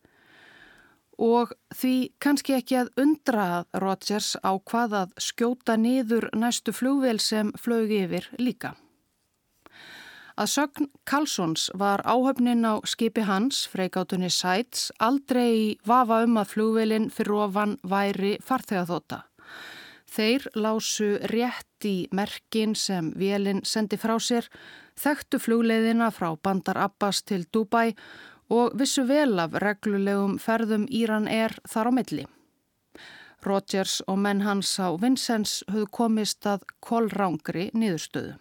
og 1.21 1.51
því 1.77 1.95
kannski 2.23 2.55
ekki 2.57 2.77
að 2.81 2.93
undra 3.03 3.47
að 3.59 3.81
Rodgers 3.83 4.33
á 4.41 4.57
hvað 4.57 4.95
að 5.01 5.11
skjóta 5.21 5.75
niður 5.77 6.31
næstu 6.33 6.73
flugvél 6.73 7.19
sem 7.21 7.51
flög 7.61 7.93
yfir 7.93 8.29
líka. 8.41 8.73
Að 10.41 10.49
sögn 10.49 10.87
Karlssons 11.05 11.67
var 11.77 12.01
áhöfnin 12.07 12.65
á 12.65 12.81
skipi 12.87 13.27
hans, 13.27 13.67
freikátunni 13.69 14.31
Sæts, 14.33 14.89
aldrei 14.97 15.49
í 15.51 15.67
vafa 15.85 16.23
um 16.25 16.39
að 16.41 16.55
flugvélinn 16.55 17.11
fyrir 17.13 17.43
ofan 17.45 17.75
væri 17.83 18.37
farþegaþóta. 18.41 19.25
Þeir 20.11 20.43
lásu 20.59 21.13
rétt 21.31 21.85
í 21.87 22.09
merkin 22.11 22.73
sem 22.75 23.13
vélinn 23.15 23.61
sendi 23.63 23.95
frá 23.95 24.17
sér, 24.19 24.49
þekktu 24.99 25.39
flugleiðina 25.39 26.09
frá 26.11 26.33
Bandar 26.35 26.81
Abbas 26.83 27.21
til 27.23 27.45
Dubai 27.47 27.93
og 28.51 28.75
vissu 28.75 29.05
vel 29.07 29.39
af 29.39 29.55
reglulegum 29.63 30.35
ferðum 30.35 30.83
Íran 30.91 31.29
er 31.31 31.55
þar 31.63 31.89
á 31.89 31.91
milli. 31.95 32.27
Rogers 33.41 34.01
og 34.11 34.19
menn 34.19 34.43
hans 34.43 34.75
á 34.83 34.91
Vincennes 34.99 35.61
höfðu 35.71 35.87
komist 35.95 36.45
að 36.45 36.67
kolrángri 36.83 37.69
niðurstöðu. 37.71 38.35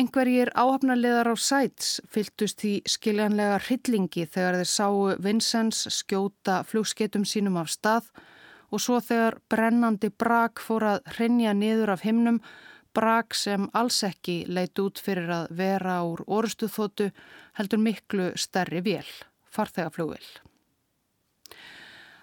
Engverjir 0.00 0.48
áhafnarleðar 0.56 1.34
á 1.34 1.36
Sæts 1.36 2.00
fyltust 2.08 2.64
í 2.64 2.78
skiljanlega 2.88 3.60
hryllingi 3.66 4.24
þegar 4.24 4.62
þeir 4.62 4.72
sáu 4.72 4.98
Vincennes 5.20 5.84
skjóta 5.92 6.62
flugsketum 6.64 7.28
sínum 7.28 7.60
af 7.60 7.68
stað 7.74 8.08
og 8.08 8.28
svo 8.78 9.00
þegar 9.00 9.40
brennandi 9.50 10.10
brak 10.10 10.62
fór 10.62 10.86
að 10.92 11.00
hrinja 11.16 11.54
niður 11.56 11.96
af 11.96 12.04
himnum, 12.06 12.38
brak 12.94 13.34
sem 13.34 13.68
alls 13.74 14.02
ekki 14.06 14.44
leit 14.46 14.78
út 14.78 14.98
fyrir 15.02 15.30
að 15.30 15.50
vera 15.58 16.00
úr 16.06 16.22
orustuþótu 16.26 17.10
heldur 17.58 17.82
miklu 17.82 18.30
stærri 18.38 18.82
vél, 18.86 19.06
farþegaflugvél. 19.50 20.24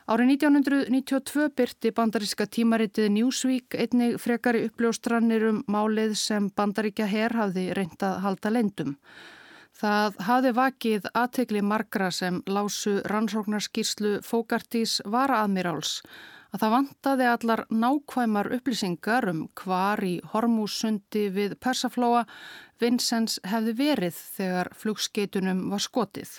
Árið 0.07 0.29
1992 0.37 1.49
byrti 1.51 1.89
bandaríska 1.91 2.45
tímaritið 2.47 3.09
Newsweek 3.11 3.75
einnig 3.75 4.13
frekari 4.23 4.61
uppljóstrannir 4.69 5.43
um 5.49 5.57
málið 5.67 6.13
sem 6.15 6.47
bandaríkja 6.55 7.09
herr 7.11 7.35
hafði 7.35 7.65
reynd 7.75 8.05
að 8.07 8.21
halda 8.23 8.53
leindum. 8.55 8.93
Það 9.75 10.15
hafði 10.29 10.53
vakið 10.57 11.09
aðtegli 11.11 11.59
margra 11.61 12.07
sem 12.15 12.39
lásu 12.47 12.95
rannsóknarskýrslu 13.11 14.21
Fókartís 14.23 15.01
varaadmiráls 15.03 15.99
að 16.57 16.63
það 16.63 16.73
vantaði 16.73 17.25
allar 17.29 17.61
nákvæmar 17.69 18.47
upplýsingar 18.55 19.27
um 19.29 19.43
hvar 19.59 20.01
í 20.01 20.15
Hormúsundi 20.31 21.27
við 21.29 21.53
Persaflóa 21.61 22.23
Vincents 22.81 23.37
hefði 23.45 23.75
verið 23.77 24.17
þegar 24.37 24.71
flugskeitunum 24.73 25.67
var 25.69 25.83
skotið. 25.85 26.31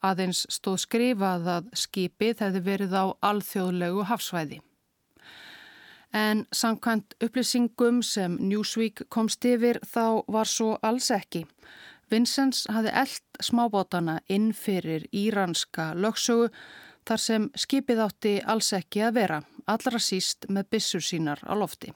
Aðeins 0.00 0.46
stóð 0.48 0.80
skrifað 0.86 1.52
að 1.58 1.68
skipið 1.76 2.40
hefði 2.46 2.64
verið 2.70 2.96
á 2.96 3.04
alþjóðlegu 3.20 4.08
hafsvæði. 4.08 4.62
En 6.16 6.46
samkvæmt 6.56 7.18
upplýsingum 7.20 8.00
sem 8.02 8.40
Newsweek 8.40 9.04
komst 9.12 9.44
yfir 9.44 9.82
þá 9.84 10.24
var 10.24 10.48
svo 10.48 10.78
alls 10.80 11.12
ekki. 11.12 11.44
Vincents 12.10 12.64
hafði 12.72 12.96
eld 13.04 13.44
smábótana 13.44 14.22
inn 14.26 14.54
fyrir 14.56 15.04
íranska 15.12 15.92
lögsögu 15.94 16.48
þar 17.08 17.24
sem 17.24 17.48
skipið 17.54 18.04
átti 18.06 18.36
alls 18.44 18.72
ekki 18.76 19.04
að 19.06 19.16
vera, 19.22 19.40
allra 19.66 20.02
síst 20.02 20.48
með 20.48 20.70
bissur 20.76 21.04
sínar 21.04 21.42
á 21.46 21.52
lofti. 21.54 21.94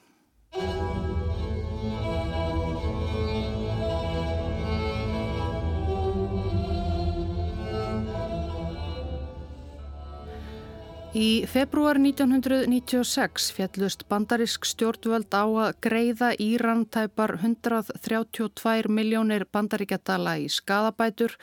Í 11.15 11.45
februar 11.47 11.95
1996 11.95 13.45
fjallust 13.55 14.01
bandarisk 14.11 14.65
stjórnvöld 14.67 15.31
á 15.31 15.47
að 15.47 15.77
greiða 15.85 16.33
Íran 16.43 16.81
tæpar 16.91 17.37
132 17.39 18.91
miljónir 18.91 19.45
bandaríkjadala 19.47 20.33
í 20.43 20.49
skadabætur 20.51 21.37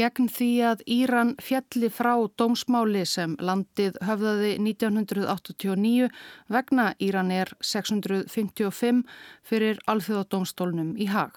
gegn 0.00 0.30
því 0.32 0.48
að 0.64 0.82
Íran 0.88 1.34
fjalli 1.44 1.90
frá 1.92 2.14
dómsmáli 2.40 3.04
sem 3.08 3.36
landið 3.36 3.98
höfðaði 4.08 4.52
1989 4.64 6.08
vegna 6.48 6.86
Íran 7.04 7.32
er 7.36 7.52
655 7.60 9.04
fyrir 9.44 9.80
alþjóðadómstólnum 9.90 10.94
í 10.96 11.10
hag. 11.12 11.36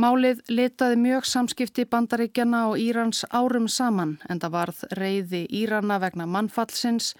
Málið 0.00 0.40
letaði 0.48 0.96
mjög 0.96 1.26
samskipti 1.28 1.84
bandaríkjana 1.90 2.62
og 2.70 2.80
Írans 2.80 3.24
árum 3.28 3.66
saman 3.68 4.16
en 4.30 4.40
það 4.40 4.54
varð 4.56 4.84
reyði 4.96 5.44
Írana 5.60 5.98
vegna 6.00 6.28
mannfallsins, 6.30 7.12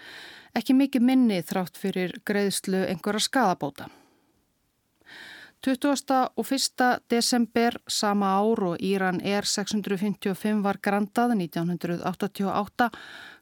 ekki 0.57 0.73
mikið 0.79 1.05
minni 1.05 1.41
þrátt 1.45 1.77
fyrir 1.77 2.15
greiðslu 2.25 2.87
einhverja 2.87 3.27
skadabóta. 3.27 3.91
21. 5.61 7.01
desember 7.09 7.75
sama 7.87 8.25
ár 8.41 8.63
og 8.63 8.77
Íran 8.81 9.19
er 9.21 9.45
655 9.45 10.63
var 10.63 10.79
grandað 10.81 11.35
1988 11.37 12.87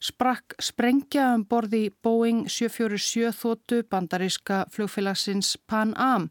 sprakk 0.03 0.57
sprengja 0.59 1.30
um 1.38 1.45
borði 1.47 1.86
Boeing 2.03 2.49
747 2.51 3.32
þóttu 3.39 3.80
bandaríska 3.88 4.65
flugfélagsins 4.67 5.53
Pan 5.63 5.93
Am 5.95 6.28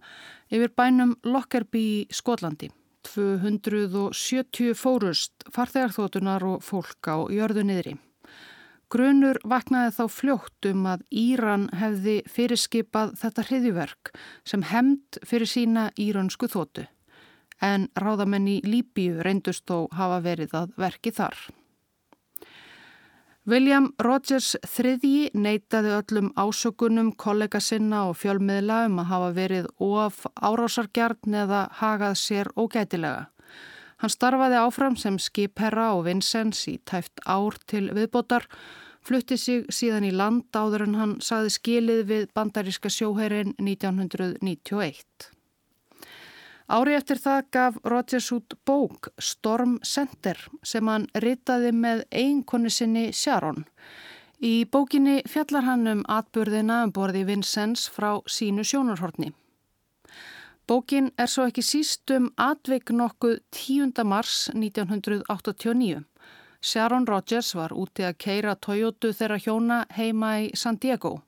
yfir 0.53 0.75
bænum 0.77 1.15
Lockerbie 1.25 2.03
í 2.03 2.07
Skotlandi. 2.13 2.69
270 3.09 4.77
fórust, 4.77 5.33
farþegarþótunar 5.49 6.45
og 6.45 6.61
fólk 6.69 7.09
á 7.09 7.17
jörðu 7.33 7.65
niðri. 7.65 7.97
Grunur 8.89 9.37
vaknaði 9.45 9.91
þá 9.99 10.05
fljótt 10.09 10.67
um 10.71 10.87
að 10.89 11.03
Íran 11.13 11.67
hefði 11.77 12.23
fyrirskipað 12.33 13.11
þetta 13.21 13.45
hriðiverk 13.51 14.13
sem 14.49 14.65
hemd 14.65 15.19
fyrir 15.29 15.51
sína 15.51 15.91
írönsku 16.01 16.49
þótu. 16.49 16.87
En 17.61 17.89
ráðamenn 17.99 18.49
í 18.49 18.57
Líbíu 18.65 19.21
reyndust 19.21 19.67
þó 19.69 19.91
hafa 19.93 20.23
verið 20.25 20.55
að 20.57 20.73
verki 20.81 21.13
þar. 21.13 21.37
William 23.49 23.91
Rogers 24.05 24.55
III 24.61 25.31
neytaði 25.33 25.93
öllum 25.97 26.33
ásökunum 26.37 27.15
kollega 27.17 27.61
sinna 27.65 28.07
og 28.09 28.19
fjölmiðla 28.21 28.83
um 28.89 28.99
að 29.01 29.09
hafa 29.13 29.31
verið 29.37 29.69
of 29.85 30.19
árásargjarn 30.37 31.37
eða 31.45 31.63
hagað 31.81 32.19
sér 32.21 32.51
ógætilega. 32.57 33.29
Hann 33.99 34.13
starfaði 34.15 34.59
áfram 34.63 34.97
sem 34.99 35.17
skipherra 35.19 35.89
og 35.97 36.05
Vincents 36.07 36.61
í 36.71 36.77
tæft 36.87 37.19
ár 37.27 37.57
til 37.67 37.89
viðbótar, 37.97 38.47
flutti 39.03 39.39
sig 39.41 39.65
síðan 39.75 40.07
í 40.07 40.13
land 40.15 40.55
áður 40.55 40.85
en 40.87 40.95
hann 41.01 41.17
saði 41.25 41.51
skilið 41.51 42.05
við 42.13 42.29
bandaríska 42.37 42.93
sjóherin 42.93 43.57
1991. 43.59 45.33
Ári 46.69 46.95
eftir 46.95 47.17
það 47.17 47.47
gaf 47.57 47.77
Rodgers 47.89 48.29
út 48.37 48.55
bók 48.69 49.09
Storm 49.19 49.79
Center 49.83 50.37
sem 50.63 50.87
hann 50.91 51.09
ritaði 51.17 51.73
með 51.73 52.05
einkonni 52.13 52.71
sinni 52.71 53.07
Sharon. 53.17 53.65
Í 54.39 54.69
bókinni 54.71 55.23
fjallar 55.27 55.65
hann 55.67 55.89
um 55.91 56.03
atburðina 56.07 56.83
um 56.87 56.93
borði 56.95 57.25
Vincennes 57.27 57.89
frá 57.91 58.21
sínu 58.29 58.63
sjónarhortni. 58.69 59.33
Bókin 60.69 61.07
er 61.17 61.31
svo 61.33 61.47
ekki 61.49 61.63
síst 61.65 62.11
um 62.13 62.27
atvik 62.37 62.91
nokkuð 62.93 63.39
10. 63.57 64.03
mars 64.05 64.51
1989. 64.53 66.03
Sharon 66.61 67.07
Rodgers 67.09 67.55
var 67.57 67.73
úti 67.73 68.05
að 68.05 68.19
keira 68.21 68.53
Toyota 68.61 69.09
þeirra 69.17 69.39
hjóna 69.41 69.79
heima 69.97 70.33
í 70.45 70.51
San 70.53 70.77
Diego. 70.77 71.23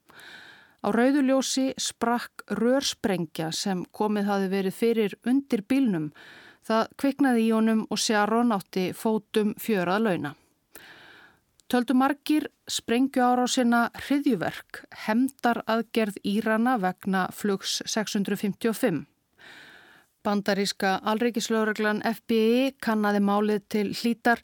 Á 0.85 0.93
rauðuljósi 0.93 1.71
sprakk 1.81 2.45
rörsprengja 2.59 3.49
sem 3.57 3.81
komið 3.97 4.29
hafi 4.29 4.51
verið 4.53 4.77
fyrir 4.77 5.15
undir 5.25 5.65
bílnum. 5.65 6.11
Það 6.61 6.91
kviknaði 7.01 7.47
í 7.47 7.55
honum 7.57 7.87
og 7.89 8.03
Sjáron 8.03 8.53
átti 8.53 8.91
fótum 8.93 9.55
fjörað 9.57 10.05
launa. 10.05 10.35
Töldu 11.71 11.97
margir 11.97 12.51
sprengju 12.69 13.25
ára 13.25 13.47
á 13.47 13.49
sinna 13.49 13.81
hriðjuverk, 14.03 14.85
hemdar 15.07 15.63
aðgerð 15.65 16.21
Írana 16.29 16.77
vegna 16.83 17.31
flugs 17.33 17.79
655. 17.87 19.07
Bandaríska 20.25 20.99
alreikislauraglan 21.13 22.03
FBI 22.05 22.77
kannadi 22.83 23.23
málið 23.25 23.65
til 23.69 23.89
hlítar 23.95 24.43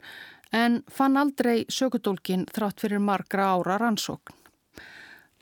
en 0.53 0.81
fann 0.89 1.17
aldrei 1.17 1.65
sökudólkin 1.69 2.47
þrátt 2.55 2.81
fyrir 2.81 3.03
margra 3.03 3.53
ára 3.57 3.77
rannsókn 3.81 4.37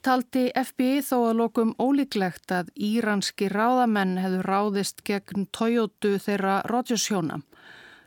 taldi 0.06 0.52
FBI 0.54 1.02
þó 1.02 1.16
að 1.32 1.38
lokum 1.40 1.72
ólíklegt 1.82 2.52
að 2.54 2.68
íranski 2.78 3.48
ráðamenn 3.50 4.20
hefðu 4.22 4.42
ráðist 4.46 5.02
gegn 5.08 5.48
Toyota 5.56 6.12
þeirra 6.22 6.60
Rodgers-hjóna. 6.70 7.40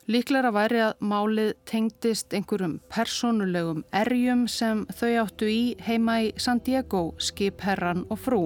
Líklega 0.09 0.53
væri 0.55 0.79
að 0.87 1.03
málið 1.11 1.51
tengdist 1.69 2.37
einhverjum 2.39 2.79
personulegum 2.95 3.83
erjum 4.03 4.47
sem 4.49 4.85
þau 4.95 5.11
áttu 5.25 5.51
í 5.51 5.65
heima 5.89 6.21
í 6.29 6.31
San 6.39 6.63
Diego, 6.65 7.03
skipherran 7.19 8.07
og 8.09 8.23
frú, 8.23 8.43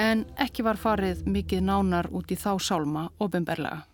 en 0.00 0.24
ekki 0.40 0.64
var 0.64 0.80
farið 0.80 1.24
mikið 1.28 1.64
nánar 1.68 2.08
út 2.16 2.32
í 2.32 2.38
þá 2.40 2.52
sálma 2.70 3.08
ofinberlega. 3.20 3.84